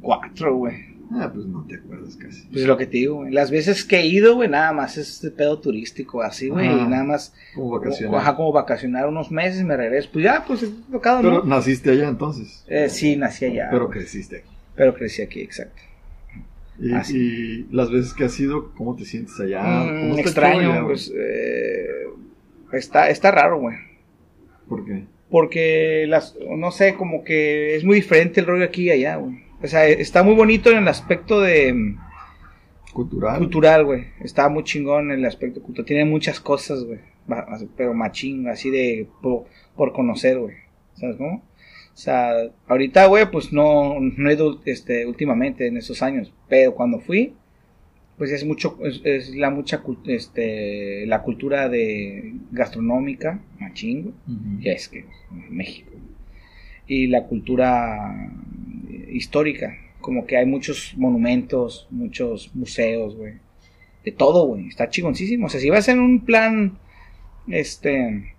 [0.00, 0.74] cuatro, güey.
[1.14, 2.46] Ah, pues no te acuerdas casi.
[2.46, 3.32] Pues lo que te digo, güey.
[3.32, 6.68] Las veces que he ido, güey, nada más es de pedo turístico, así, güey.
[6.68, 6.82] Ajá.
[6.82, 7.80] Y nada más, Como
[8.16, 10.08] ajá, como vacacionar unos meses y me regreso.
[10.12, 11.44] Pues ya, pues he tocado, Pero ¿no?
[11.44, 12.64] naciste allá entonces.
[12.68, 13.68] Eh, sí, nací allá.
[13.70, 13.98] Pero güey.
[13.98, 14.50] creciste aquí.
[14.74, 15.82] pero crecí aquí, exacto.
[16.78, 19.62] Y, las veces que has ido, ¿cómo te sientes allá?
[19.62, 21.86] Mm, ¿Cómo está extraño, allá, pues, eh,
[22.72, 23.76] está, está raro, güey.
[24.68, 25.04] ¿Por qué?
[25.30, 29.42] Porque las, no sé, como que es muy diferente el rollo aquí y allá, güey.
[29.62, 31.98] O sea, está muy bonito en el aspecto de mm,
[32.92, 33.38] ¿Cultural?
[33.38, 34.06] cultural, güey.
[34.20, 35.86] Está muy chingón en el aspecto cultural.
[35.86, 36.98] Tiene muchas cosas, güey.
[37.76, 39.44] Pero machín, así de por,
[39.76, 40.56] por conocer, güey.
[40.94, 41.36] ¿Sabes cómo?
[41.36, 42.32] O sea,
[42.66, 46.32] ahorita, güey, pues no, no he ido este, últimamente en esos años.
[46.48, 47.34] Pero cuando fui,
[48.18, 54.14] pues es mucho, es, es la mucha este, la cultura de gastronómica, machín, güey.
[54.26, 54.60] Ujú.
[54.60, 55.04] Ya es que
[55.50, 55.92] México.
[56.86, 58.30] Y la cultura
[59.14, 63.34] histórica, como que hay muchos monumentos, muchos museos, güey.
[64.04, 64.66] De todo, güey.
[64.68, 65.46] Está chingoncísimo.
[65.46, 66.78] O sea, si vas en un plan
[67.48, 68.34] este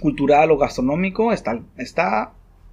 [0.00, 2.32] cultural o gastronómico, está, está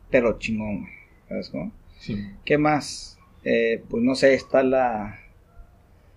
[0.10, 0.92] pero chingón, güey.
[1.28, 1.72] ¿Sabes cómo?
[2.00, 2.24] Sí.
[2.46, 3.18] ¿Qué más?
[3.44, 5.20] Eh, pues no sé, está la...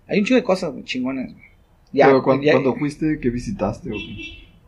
[0.06, 1.32] Hay un chingo de cosas güey, chingonas.
[1.32, 1.44] güey.
[1.92, 3.90] Ya, Pero cuando, ya- cuando fuiste, ¿qué visitaste?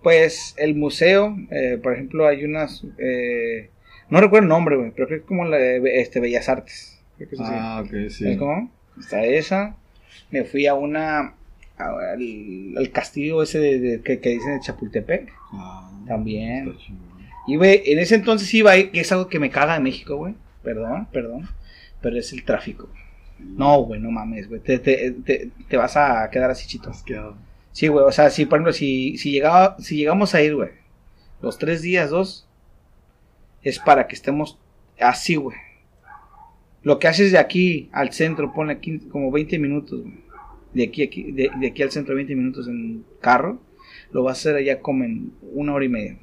[0.03, 2.85] pues el museo, eh, por ejemplo, hay unas...
[2.99, 3.71] eh,
[4.13, 7.01] no recuerdo el nombre, güey, pero creo que es como la de este, Bellas Artes.
[7.17, 7.53] Creo que es así.
[7.55, 8.25] Ah, ok, sí.
[8.25, 8.71] ¿Sabes cómo?
[8.99, 9.77] Está esa.
[10.31, 11.35] Me fui a una...
[11.79, 15.33] a- al, al castillo ese de, de- que, que dicen de Chapultepec.
[15.53, 16.69] Ah, También.
[16.69, 17.13] está chingón.
[17.47, 20.35] Y, güey, en ese entonces iba que es algo que me caga de México, güey.
[20.63, 21.49] Perdón, perdón.
[22.01, 22.89] Pero es el tráfico.
[23.39, 24.61] No, güey, no mames, güey.
[24.61, 26.93] Te, te, te, te vas a quedar así chito.
[27.73, 30.69] Sí, güey, o sea, si por ejemplo, si, si, llegaba, si llegamos a ir, güey,
[31.41, 32.47] los tres días, dos,
[33.63, 34.59] es para que estemos
[35.01, 35.57] así, güey.
[36.83, 40.21] Lo que haces de aquí al centro, pone aquí como 20 minutos, güey.
[40.75, 43.61] De aquí, aquí de, de aquí al centro 20 minutos en carro,
[44.11, 46.19] lo vas a hacer allá como en una hora y media.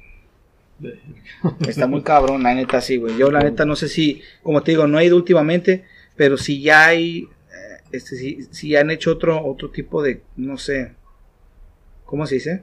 [1.68, 3.16] Está muy cabrón, la neta, sí, güey.
[3.16, 5.84] Yo, la neta, no sé si, como te digo, no he ido últimamente,
[6.16, 10.56] pero si ya hay, eh, este, si, si han hecho otro, otro tipo de, no
[10.58, 10.92] sé,
[12.06, 12.62] ¿cómo se dice?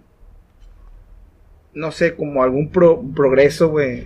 [1.74, 4.06] No sé, como algún pro- progreso, güey.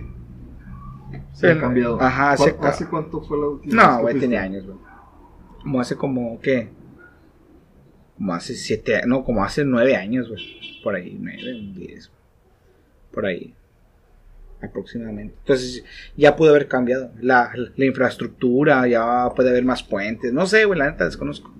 [1.32, 2.00] Se ha cambiado.
[2.00, 4.78] Ajá, ¿Cu- hace- ¿Hace cuánto fue la última No, güey, tiene años, güey.
[5.62, 6.68] Como hace como, ¿qué?
[8.16, 10.42] Como hace siete, no, como hace nueve años, güey.
[10.82, 11.42] Por ahí, nueve,
[11.74, 12.10] diez.
[13.12, 13.54] por ahí
[14.62, 15.34] aproximadamente.
[15.40, 15.84] Entonces
[16.16, 20.78] ya pudo haber cambiado la, la infraestructura, ya puede haber más puentes, no sé, güey,
[20.78, 21.52] la neta desconozco.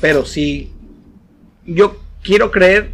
[0.00, 0.70] Pero sí,
[1.64, 2.90] yo quiero creer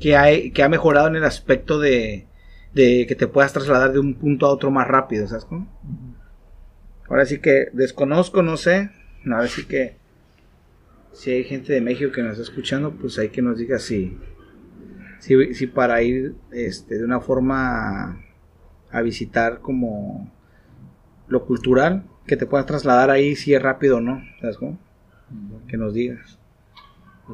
[0.00, 2.26] que, hay, que ha mejorado en el aspecto de,
[2.74, 5.68] de que te puedas trasladar de un punto a otro más rápido, ¿sabes cómo?
[7.08, 8.90] Ahora sí que desconozco, no sé,
[9.26, 9.96] ahora sí que
[11.12, 14.18] si hay gente de México que nos está escuchando, pues hay que nos diga si,
[15.20, 18.20] si, si para ir este, de una forma
[18.90, 20.30] a visitar como
[21.28, 24.78] lo cultural, que te puedas trasladar ahí si es rápido o no, ¿sabes cómo?
[25.68, 26.38] Que nos digas.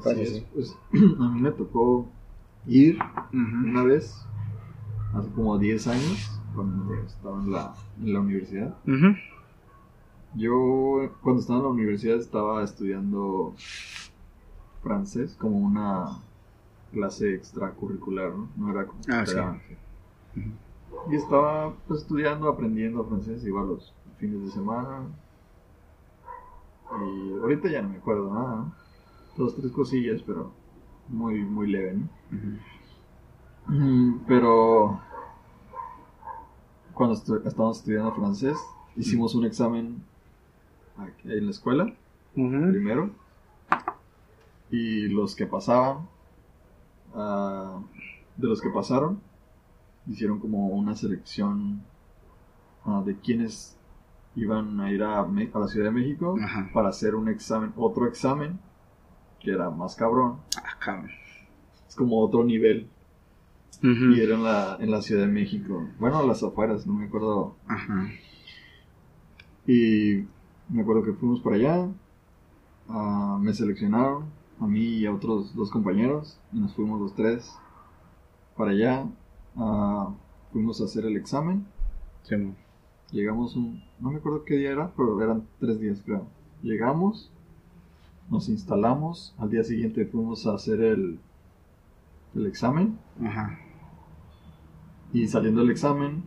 [0.05, 2.11] Así es, pues, a mí me tocó
[2.67, 2.99] ir
[3.33, 4.15] una vez,
[5.15, 8.75] hace como 10 años, cuando estaba en la, en la universidad.
[10.35, 13.55] Yo, cuando estaba en la universidad, estaba estudiando
[14.83, 16.19] francés como una
[16.93, 18.49] clase extracurricular, ¿no?
[18.57, 19.37] No era como Ah, sí.
[21.11, 25.07] Y estaba pues, estudiando, aprendiendo francés, iba los fines de semana.
[26.93, 28.75] Y ahorita ya no me acuerdo nada, ¿no?
[29.37, 30.53] Dos, tres cosillas, pero
[31.09, 32.09] muy, muy leve, ¿no?
[34.27, 35.01] Pero
[36.95, 38.57] cuando estu- estábamos estudiando francés,
[38.97, 40.03] hicimos un examen
[40.99, 41.93] aquí en la escuela,
[42.35, 43.11] primero,
[44.71, 46.09] y los que pasaban,
[47.15, 47.81] ah,
[48.37, 49.21] de los que pasaron,
[50.09, 51.83] hicieron como una selección
[52.85, 53.77] ah, de quienes
[54.35, 56.71] iban a ir a, Me- a la Ciudad de México Ajá.
[56.73, 58.59] para hacer un examen, otro examen,
[59.39, 61.11] que era más cabrón, Ah, cabrón.
[61.89, 62.89] es como otro nivel.
[63.83, 65.89] Y era en la, en la Ciudad de México.
[65.99, 67.57] Bueno, a las afueras, no me acuerdo.
[67.67, 68.11] Ajá.
[69.67, 70.25] Y
[70.69, 71.89] me acuerdo que fuimos para allá.
[72.89, 74.25] ah, me seleccionaron,
[74.61, 76.39] a mí y a otros dos compañeros.
[76.53, 77.51] Y nos fuimos los tres
[78.57, 79.07] para allá.
[79.57, 80.13] ah,
[80.53, 81.65] fuimos a hacer el examen.
[82.25, 82.37] Sí.
[83.13, 83.83] Llegamos un...
[83.99, 86.27] No me acuerdo qué día era, pero eran tres días, creo.
[86.63, 87.31] Llegamos,
[88.29, 89.35] nos instalamos.
[89.39, 91.19] Al día siguiente fuimos a hacer el,
[92.35, 92.99] el examen.
[93.25, 93.59] Ajá.
[95.13, 96.23] Y saliendo del examen,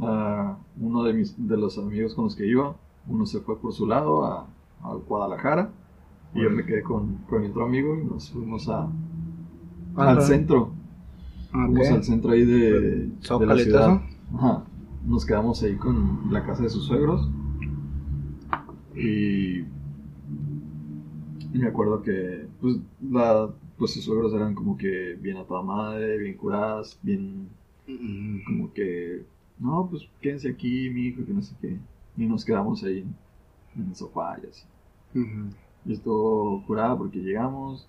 [0.00, 2.76] ah, uno de, mis, de los amigos con los que iba,
[3.08, 4.46] uno se fue por su lado a,
[4.82, 5.70] a Guadalajara
[6.34, 8.84] y yo me quedé con, con mi otro amigo y nos fuimos a,
[9.96, 10.62] al Ah, centro.
[10.62, 10.72] ok.
[11.52, 13.06] Fuimos al centro ahí de,
[13.38, 14.00] de la ciudad.
[14.34, 14.64] Ajá.
[15.06, 17.28] Nos quedamos ahí con la casa de sus suegros.
[18.94, 19.66] Y, y
[21.58, 22.76] me acuerdo que pues,
[23.10, 23.48] la,
[23.78, 27.48] pues sus suegros eran como que bien a toda madre, bien curadas, bien.
[28.44, 29.24] Como que,
[29.58, 31.76] no, pues quédense aquí, mi hijo, que no sé qué.
[32.16, 33.14] Y nos quedamos ahí en,
[33.82, 34.64] en el sofá y así.
[35.14, 35.50] Ujú.
[35.84, 37.86] Y estuvo curada porque llegamos,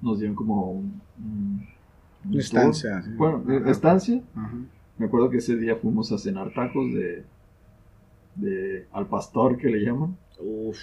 [0.00, 1.00] nos dieron como un...
[1.18, 1.66] un-.
[2.36, 3.10] Estancia, sí.
[3.16, 3.70] Bueno, Ajá.
[3.70, 4.20] estancia.
[4.34, 4.56] Ajá.
[4.98, 7.24] Me acuerdo que ese día fuimos a cenar tacos de,
[8.34, 10.16] de al pastor que le llaman.
[10.40, 10.76] Uf.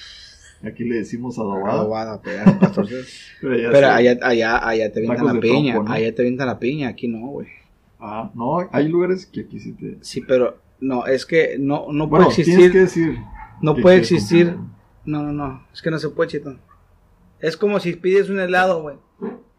[0.63, 1.73] Aquí le decimos adobada.
[1.81, 2.87] Adobada, pero, pastor.
[3.41, 5.73] Pero allá allá, allá, allá te la piña.
[5.73, 5.91] trompo, ¿no?
[5.91, 7.47] Allá te avientan la piña, aquí no, güey.
[7.99, 9.97] Ah, no, hay lugares que aquí sí te...
[10.01, 13.07] Sí, pero no, es que no, no Bueno, puede tienes que existir.
[13.11, 13.23] decir...
[13.61, 14.47] No que puede existir.
[14.53, 14.75] comprar.
[15.05, 15.63] No, no, no.
[15.73, 16.55] Es que no se puede, chito.
[17.39, 18.97] Es como si pides un helado, güey.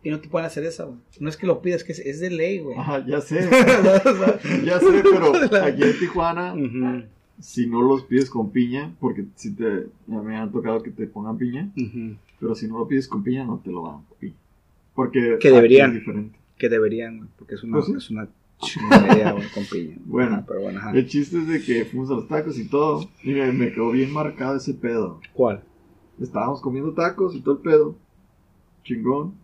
[0.02, 0.98] Y no te pueden hacer esa, güey.
[1.18, 2.76] No es que lo pidas, es que es, es de ley, güey.
[2.78, 3.40] Ajá, ya sé.
[4.64, 5.32] ya sé, pero
[5.64, 6.54] aquí en Tijuana,
[7.40, 9.86] si no los pides con piña, porque si te...
[10.06, 11.70] Ya me han tocado que te pongan piña,
[12.38, 14.36] pero si no lo pides con piña, no te lo dan con piña.
[14.94, 15.90] Porque Que deberían.
[15.90, 16.38] es diferente.
[16.58, 17.28] Que deberían, güey.
[17.36, 17.94] Porque es una, Pues sí.
[17.96, 18.28] es una
[18.58, 19.96] chingonería, güey, con piña.
[20.06, 20.36] Bueno.
[20.36, 20.92] Ajá, pero bueno, ajá.
[20.92, 23.90] El chiste es de que fuimos a los tacos y todo, y me, me quedó
[23.90, 25.20] bien marcado ese pedo.
[25.34, 25.62] ¿Cuál?
[26.20, 27.96] Estábamos comiendo tacos y todo el pedo.
[28.84, 29.34] Chingón.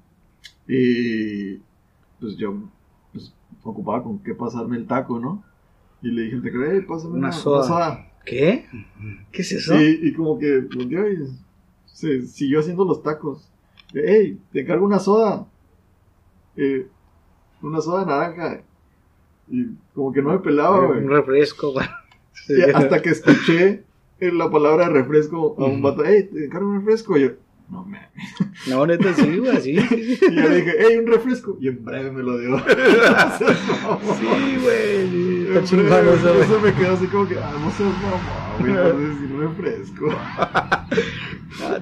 [0.67, 1.57] Y
[2.21, 2.55] pues yo
[3.13, 5.45] pues, ocupaba con qué pasarme el taco, ¿no?
[6.01, 8.09] Y le dije al taquero, hey, pásame Una una, soda".
[8.25, 8.67] ¿Qué?
[9.33, 9.77] ¿Qué es eso?
[9.77, 11.27] Sí, y como que volteó y
[11.87, 13.51] se siguió haciendo los tacos.
[13.93, 15.47] Hey, te encargo una soda.
[16.57, 16.87] Eh,
[17.63, 18.63] una soda naranja.
[19.49, 21.01] Y como que no me pelaba, güey.
[21.01, 21.87] un refresco, güey.
[22.47, 22.55] Sí.
[22.75, 23.85] Hasta que escuché
[24.19, 27.17] la palabra refresco a un vato, hey, te encargo un refresco.
[27.17, 27.31] Y yo,
[27.69, 28.01] no mames.
[28.69, 29.71] No, neta, sí, güey, sí.
[29.91, 31.57] Y yo le dije, hey, un refresco.
[31.61, 32.59] Y en breve me lo dio.
[32.59, 32.65] Sí,
[34.63, 35.57] güey.
[35.57, 40.07] Está eso, me quedó así como que, ah, no seas mamá, güey, por decir refresco.
[40.39, 40.87] Ah,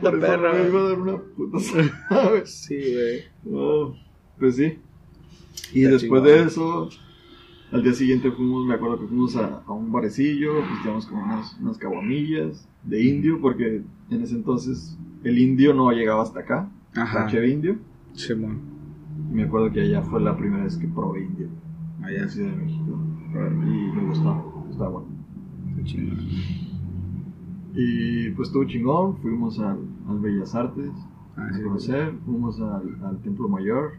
[0.00, 1.58] Por eso perro, me iba a dar una puta.
[2.44, 3.24] Sí, güey.
[3.44, 3.94] No,
[4.38, 4.78] pues sí.
[5.72, 6.24] Y Está después chingón.
[6.24, 6.88] de eso,
[7.72, 11.56] al día siguiente fuimos, me acuerdo que fuimos a, a un barecillo, pisteamos como unas,
[11.60, 17.26] unas caguamillas de indio, porque en ese entonces el indio no llegaba hasta acá, Ajá.
[17.28, 17.76] cheve indio.
[18.12, 18.58] Simón.
[19.30, 21.48] Me acuerdo que allá fue la primera vez que probé indio.
[22.02, 22.22] Allá.
[22.22, 22.98] en Ciudad de México.
[23.32, 25.06] Y me gustó, está bueno.
[25.76, 26.18] Qué chingón.
[27.74, 30.90] Y pues estuvo chingón, fuimos al, al Bellas Artes
[31.36, 33.92] Ah, a sí, conocer, fuimos al, al Templo Mayor,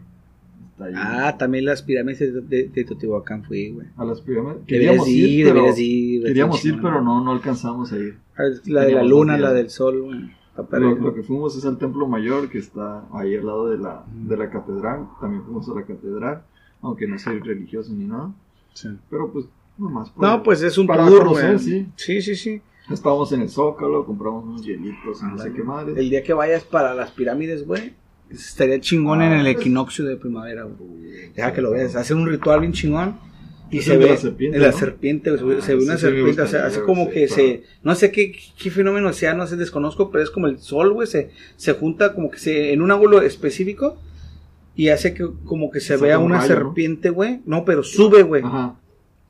[0.96, 3.86] Ah, también las pirámides de, de, de Teotihuacán fui, güey.
[3.96, 4.58] a las pirámides.
[4.66, 8.18] Queríamos ir, ir, pero, ir, queríamos ir, pero no, no alcanzamos a ir.
[8.36, 10.30] Ah, La de la luna, la del sol, güey.
[10.54, 14.36] Lo, que fuimos es al Templo Mayor, que está ahí al lado de la, de
[14.36, 15.08] la catedral.
[15.20, 16.42] También fuimos a la catedral,
[16.82, 18.32] aunque no soy religioso ni nada.
[18.74, 18.88] Sí.
[19.08, 19.46] Pero pues,
[19.78, 21.86] nomás por- No, pues es un para tour, conocer, sí.
[21.96, 22.60] Sí, sí, sí.
[22.90, 25.98] Estábamos en el Zócalo, compramos unos hielitos, no sé qué madre.
[25.98, 27.94] El día que vayas para las pirámides, güey,
[28.32, 31.30] estaría chingón Ah, en el pues- equinoccio de primavera, güey.
[31.34, 31.94] Deja que lo veas.
[31.96, 33.18] Hacen un ritual bien chingón.
[33.70, 34.78] Y se ve la serpiente, de la ¿no?
[34.78, 37.26] serpiente, güey, se ve- Ah, se ve una sí serpiente, o sea, hace como que
[37.26, 37.34] claro.
[37.42, 40.92] se, no sé qué, qué fenómeno sea, no sé, desconozco, pero es como el sol,
[40.92, 43.96] güey, se, se junta como que se, en un ángulo específico
[44.76, 46.64] y hace que como que se vea un una rayo, ¿no?
[46.66, 48.42] serpiente, güey, no, pero sube, güey,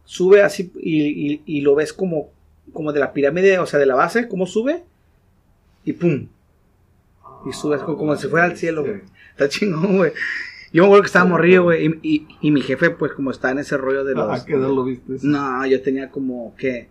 [0.05, 1.03] sube así y,
[1.35, 2.31] y, y lo ves como,
[2.73, 4.83] como de la pirámide, o sea, de la base, como sube
[5.85, 6.27] y pum,
[7.47, 9.01] y sube así como, si fuera al cielo, güey.
[9.30, 10.12] Está chingón, güey.
[10.72, 11.86] Yo me acuerdo que estaba morrido, güey.
[11.86, 14.40] Y, y, y mi jefe, pues, como está en ese rollo de los.
[14.40, 15.12] ¿A qué edad lo viste?
[15.22, 16.88] No, yo tenía como, ¿qué?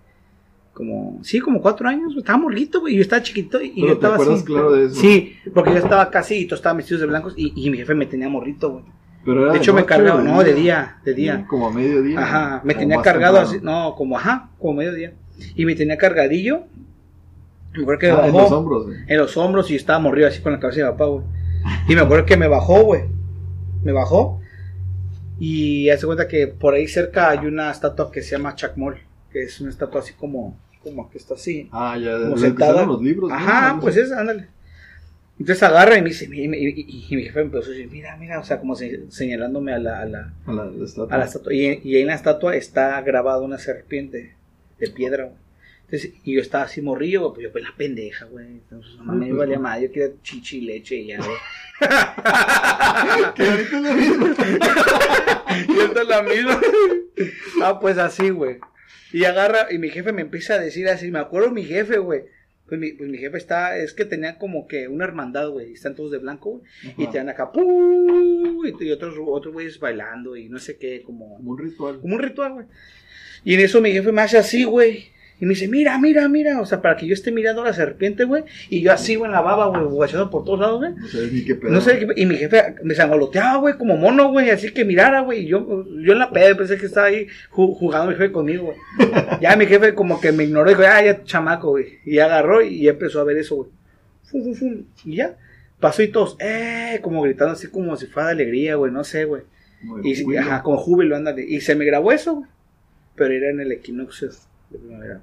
[0.74, 2.16] Como, sí, como cuatro años.
[2.16, 2.94] Estaba morrito, güey.
[2.94, 4.46] y Yo estaba chiquito y Pero yo te estaba acuerdas así.
[4.46, 4.96] claro de eso.
[4.96, 7.94] Sí, porque yo estaba casi y todos estaban vestidos de blancos y, y mi jefe
[7.96, 8.84] me tenía morrito, güey.
[9.26, 11.46] Pero era De hecho, me cargaba, no, de día, de día.
[11.48, 12.20] Como a mediodía.
[12.20, 13.58] Ajá, me tenía cargado temprano.
[13.58, 15.14] así, no, como, ajá, como mediodía.
[15.56, 16.64] Y me tenía cargadillo.
[17.74, 18.98] Me acuerdo que me Ah, en bajó los hombros, güey.
[19.08, 21.24] en los hombros y estaba morrido así con la cabeza de papá, güey.
[21.88, 23.04] Y me acuerdo que me bajó, güey.
[23.84, 24.40] Me bajó.
[25.40, 28.98] Y hace cuenta que por ahí cerca hay una estatua que se llama Chacmol,
[29.32, 31.68] que es una estatua así como, como que está así.
[31.72, 32.86] Ah, ya, Como sentada.
[32.86, 33.32] los libros.
[33.32, 34.48] Ajá, pues es, ándale.
[35.40, 37.90] Entonces agarra y me dice, y, y- y- y mi jefe me empezó a decir,
[37.92, 41.16] mira, mira, o sea, como se- señalándome a la, a la, A la, la estatua.
[41.16, 41.52] a la estatua.
[41.54, 44.36] Y, y ahí en la estatua está grabada una serpiente
[44.80, 45.38] de piedra, güey.
[45.92, 48.46] Entonces, y yo estaba así morrillo, güey, pues yo pues la pendeja, güey.
[48.48, 51.38] Entonces, no me valía más, yo quería chichi y leche y ya, güey.
[53.36, 54.28] Que ahorita es lo mismo.
[55.68, 56.62] y esta es la misma.
[57.64, 58.60] ah, pues así, güey.
[59.12, 62.22] Y agarra, y mi jefe me empieza a decir así, me acuerdo mi jefe, güey.
[62.70, 65.72] Pues mi, pues mi jefe está, es que tenía como que una hermandad, güey.
[65.72, 66.64] y Están todos de blanco, güey.
[66.98, 68.66] Y te dan acá, ¡pum!
[68.66, 72.00] Y, y otros, otros güeyes bailando y no sé qué, como, Como un ritual.
[72.00, 72.66] como un ritual, güey.
[73.44, 75.12] Y en eso mi jefe me hace así, güey.
[75.42, 76.62] Y me dice, mira, mira, mira.
[76.62, 78.44] O sea, para que yo esté mirando a la serpiente, güey.
[78.70, 80.94] Y yo así, güey, en la baba, güey, guachando por todos lados, güey.
[80.96, 81.72] No sabes ni qué pedo.
[81.72, 85.22] No sé, qué- y mi jefe me sangoloteaba, güey, como mono, güey, así que mirara,
[85.22, 88.32] güey, y yo, yo en la peda pensé que estaba ahí ju- jugando mi jefe
[88.32, 88.78] conmigo, güey.
[89.42, 92.88] Ya mi jefe como que me ignoró, dijo, ah, ya, chamaco, güey, y agarró y
[92.88, 93.70] empezó a ver eso, güey.
[94.26, 95.36] Fum, fum, fum, y ya,
[95.80, 99.26] pasó y todos, eh, como gritando así como si fuera de alegría, güey, no sé,
[99.26, 99.42] güey.
[100.04, 102.48] Y, ajá, como júbilo, ándale, y se me grabó eso, güey,
[103.16, 104.30] pero era en el equinoccio
[104.70, 105.22] de primavera.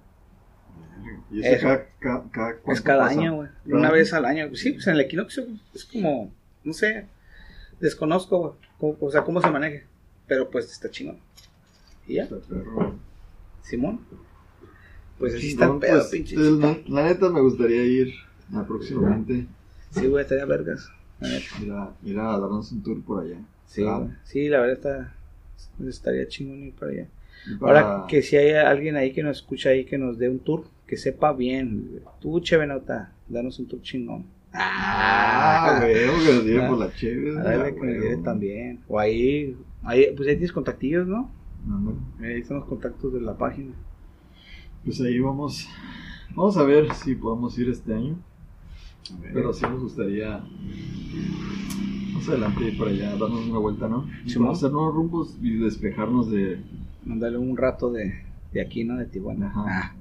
[1.30, 1.62] Y eso Eso.
[1.66, 3.20] cada, cada, cada, Es ¿cuánto cada pasa?
[3.20, 3.48] año, güey.
[3.66, 4.54] Una vez al año.
[4.54, 5.44] Sí, pues en el equinoccio.
[5.74, 6.32] Es como,
[6.64, 7.06] no sé,
[7.80, 9.84] desconozco, cómo- O sea, cómo se maneje.
[10.26, 11.18] Pero pues está chingón.
[12.06, 12.94] Y ya, Está perro.
[13.62, 14.00] Simón.
[15.18, 16.36] Pues así está el pedo, pues, pinche.
[16.36, 18.14] la, la neta me gustaría ir
[18.66, 19.46] próximamente.
[19.90, 20.88] Sí, güey, estaría vergas.
[21.20, 21.92] neta.
[22.04, 23.38] Ir a, darnos un tour por allá.
[23.66, 23.84] Sí.
[24.24, 25.14] Sí, la verdad está,
[25.88, 27.06] estaría chingón ir para allá.
[27.60, 30.38] para- Ahora que si hay alguien ahí que nos escucha ahí que nos dé un
[30.38, 32.00] tour, que sepa bien.
[32.20, 34.24] Tú, Chevenota, danos un tour chingón.
[34.52, 36.68] Ah, güey, que nos lleve Ah.
[36.68, 37.38] por la chévere.
[37.38, 38.80] A ver, que nos lleve también.
[38.88, 41.30] O ahí, ahí, pues ahí tienes contactillos, ¿no?
[42.20, 43.72] Ahí están los contactos de la página.
[44.84, 45.68] Pues ahí vamos.
[46.34, 48.14] Vamos a ver si podemos ir este año.
[49.12, 49.16] A.
[49.32, 50.42] Pero sí nos gustaría
[52.14, 54.06] más adelante ir para allá, darnos una vuelta, ¿no?
[54.24, 54.48] Y Simón.
[54.48, 56.60] conocer nuevos rumbos y despejarnos de
[57.04, 58.12] Mándale un rato de,
[58.52, 58.96] de aquí, ¿no?
[58.96, 59.46] De Tijuana.
[59.48, 59.94] ajá, Ah.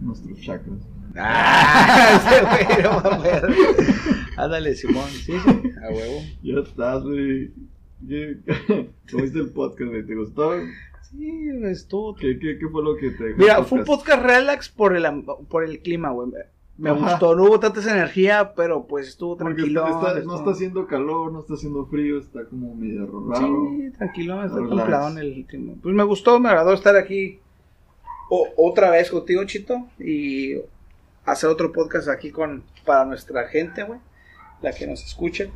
[0.00, 0.78] Nuestros chakras.
[1.16, 3.42] Ah, ese güey no va a ver.
[4.36, 5.08] Ándale, Simón.
[5.08, 6.20] Sí, sí, a huevo.
[6.42, 7.52] Ya estás, güey.
[8.08, 8.38] ¿Qué-
[9.10, 10.06] ¿Cómo viste el podcast, güey?
[10.06, 10.52] ¿Te gustó?
[11.10, 12.14] Sí, estuvo.
[12.14, 15.04] ¿Qué, qué, qué fue lo que te dejó Mira, fue un podcast relax por el,
[15.48, 16.30] por el clima, güey.
[16.78, 17.10] Me Ajá.
[17.10, 19.86] gustó, no hubo tanta energía, pero pues estuvo tranquilo.
[19.86, 23.66] está- está- no está haciendo calor, no está haciendo frío, está como medio raro.
[23.76, 25.74] Sí, tranquilo, está templado en el clima.
[25.82, 27.40] Pues me gustó, me agradó estar aquí
[28.30, 30.56] o- otra vez contigo, Chito, y
[31.26, 34.00] hacer otro podcast aquí con para nuestra gente, güey,
[34.62, 35.50] la que nos escuche.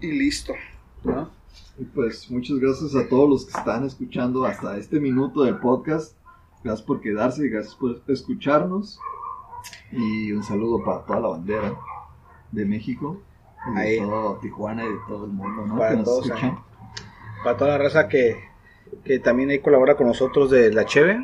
[0.00, 0.54] Y listo,
[1.04, 1.30] ¿no?
[1.78, 6.16] Y pues muchas gracias a todos los que están escuchando hasta este minuto del podcast.
[6.64, 8.98] Gracias por quedarse y gracias por escucharnos.
[9.92, 11.74] Y un saludo para toda la bandera
[12.50, 13.20] de México,
[13.76, 15.78] y de todo Tijuana y de todo el mundo, ¿no?
[15.78, 16.30] Para todos.
[17.44, 18.36] Para toda la raza que,
[19.04, 21.18] que también ahí colabora con nosotros de la Cheve.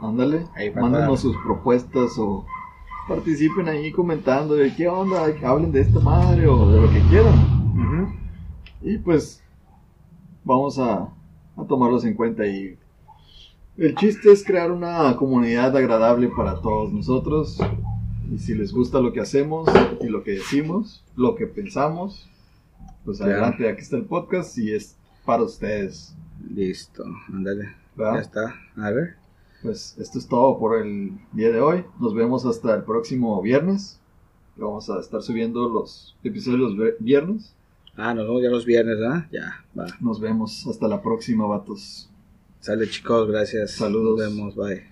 [0.00, 2.44] Ándale, mándenos sus propuestas o
[3.08, 8.14] participen ahí comentando de qué onda, hablen de esta madre o de lo que quieran.
[8.80, 9.42] Y pues
[10.44, 11.08] vamos a,
[11.56, 12.76] a tomarlos en cuenta y
[13.76, 17.58] el chiste es crear una comunidad agradable para todos nosotros.
[18.30, 19.68] Y si les gusta lo que hacemos
[20.00, 22.28] y lo que decimos, lo que pensamos,
[23.04, 23.26] pues Ya.
[23.26, 26.14] adelante, aquí está el podcast y es para ustedes.
[26.54, 27.68] Listo, ándale.
[27.96, 28.54] Ya está.
[28.76, 29.16] A ver.
[29.62, 31.84] Pues esto es todo por el día de hoy.
[32.00, 34.00] Nos vemos hasta el próximo viernes.
[34.56, 37.54] Vamos a estar subiendo los episodios los viernes.
[37.96, 39.28] Ah, nos vemos ya los viernes, ¿ah?
[39.30, 39.86] Ya, va.
[40.00, 42.10] Nos vemos hasta la próxima, vatos.
[42.60, 43.72] Sale chicos, gracias.
[43.72, 44.18] Saludos.
[44.18, 44.91] Nos vemos, bye.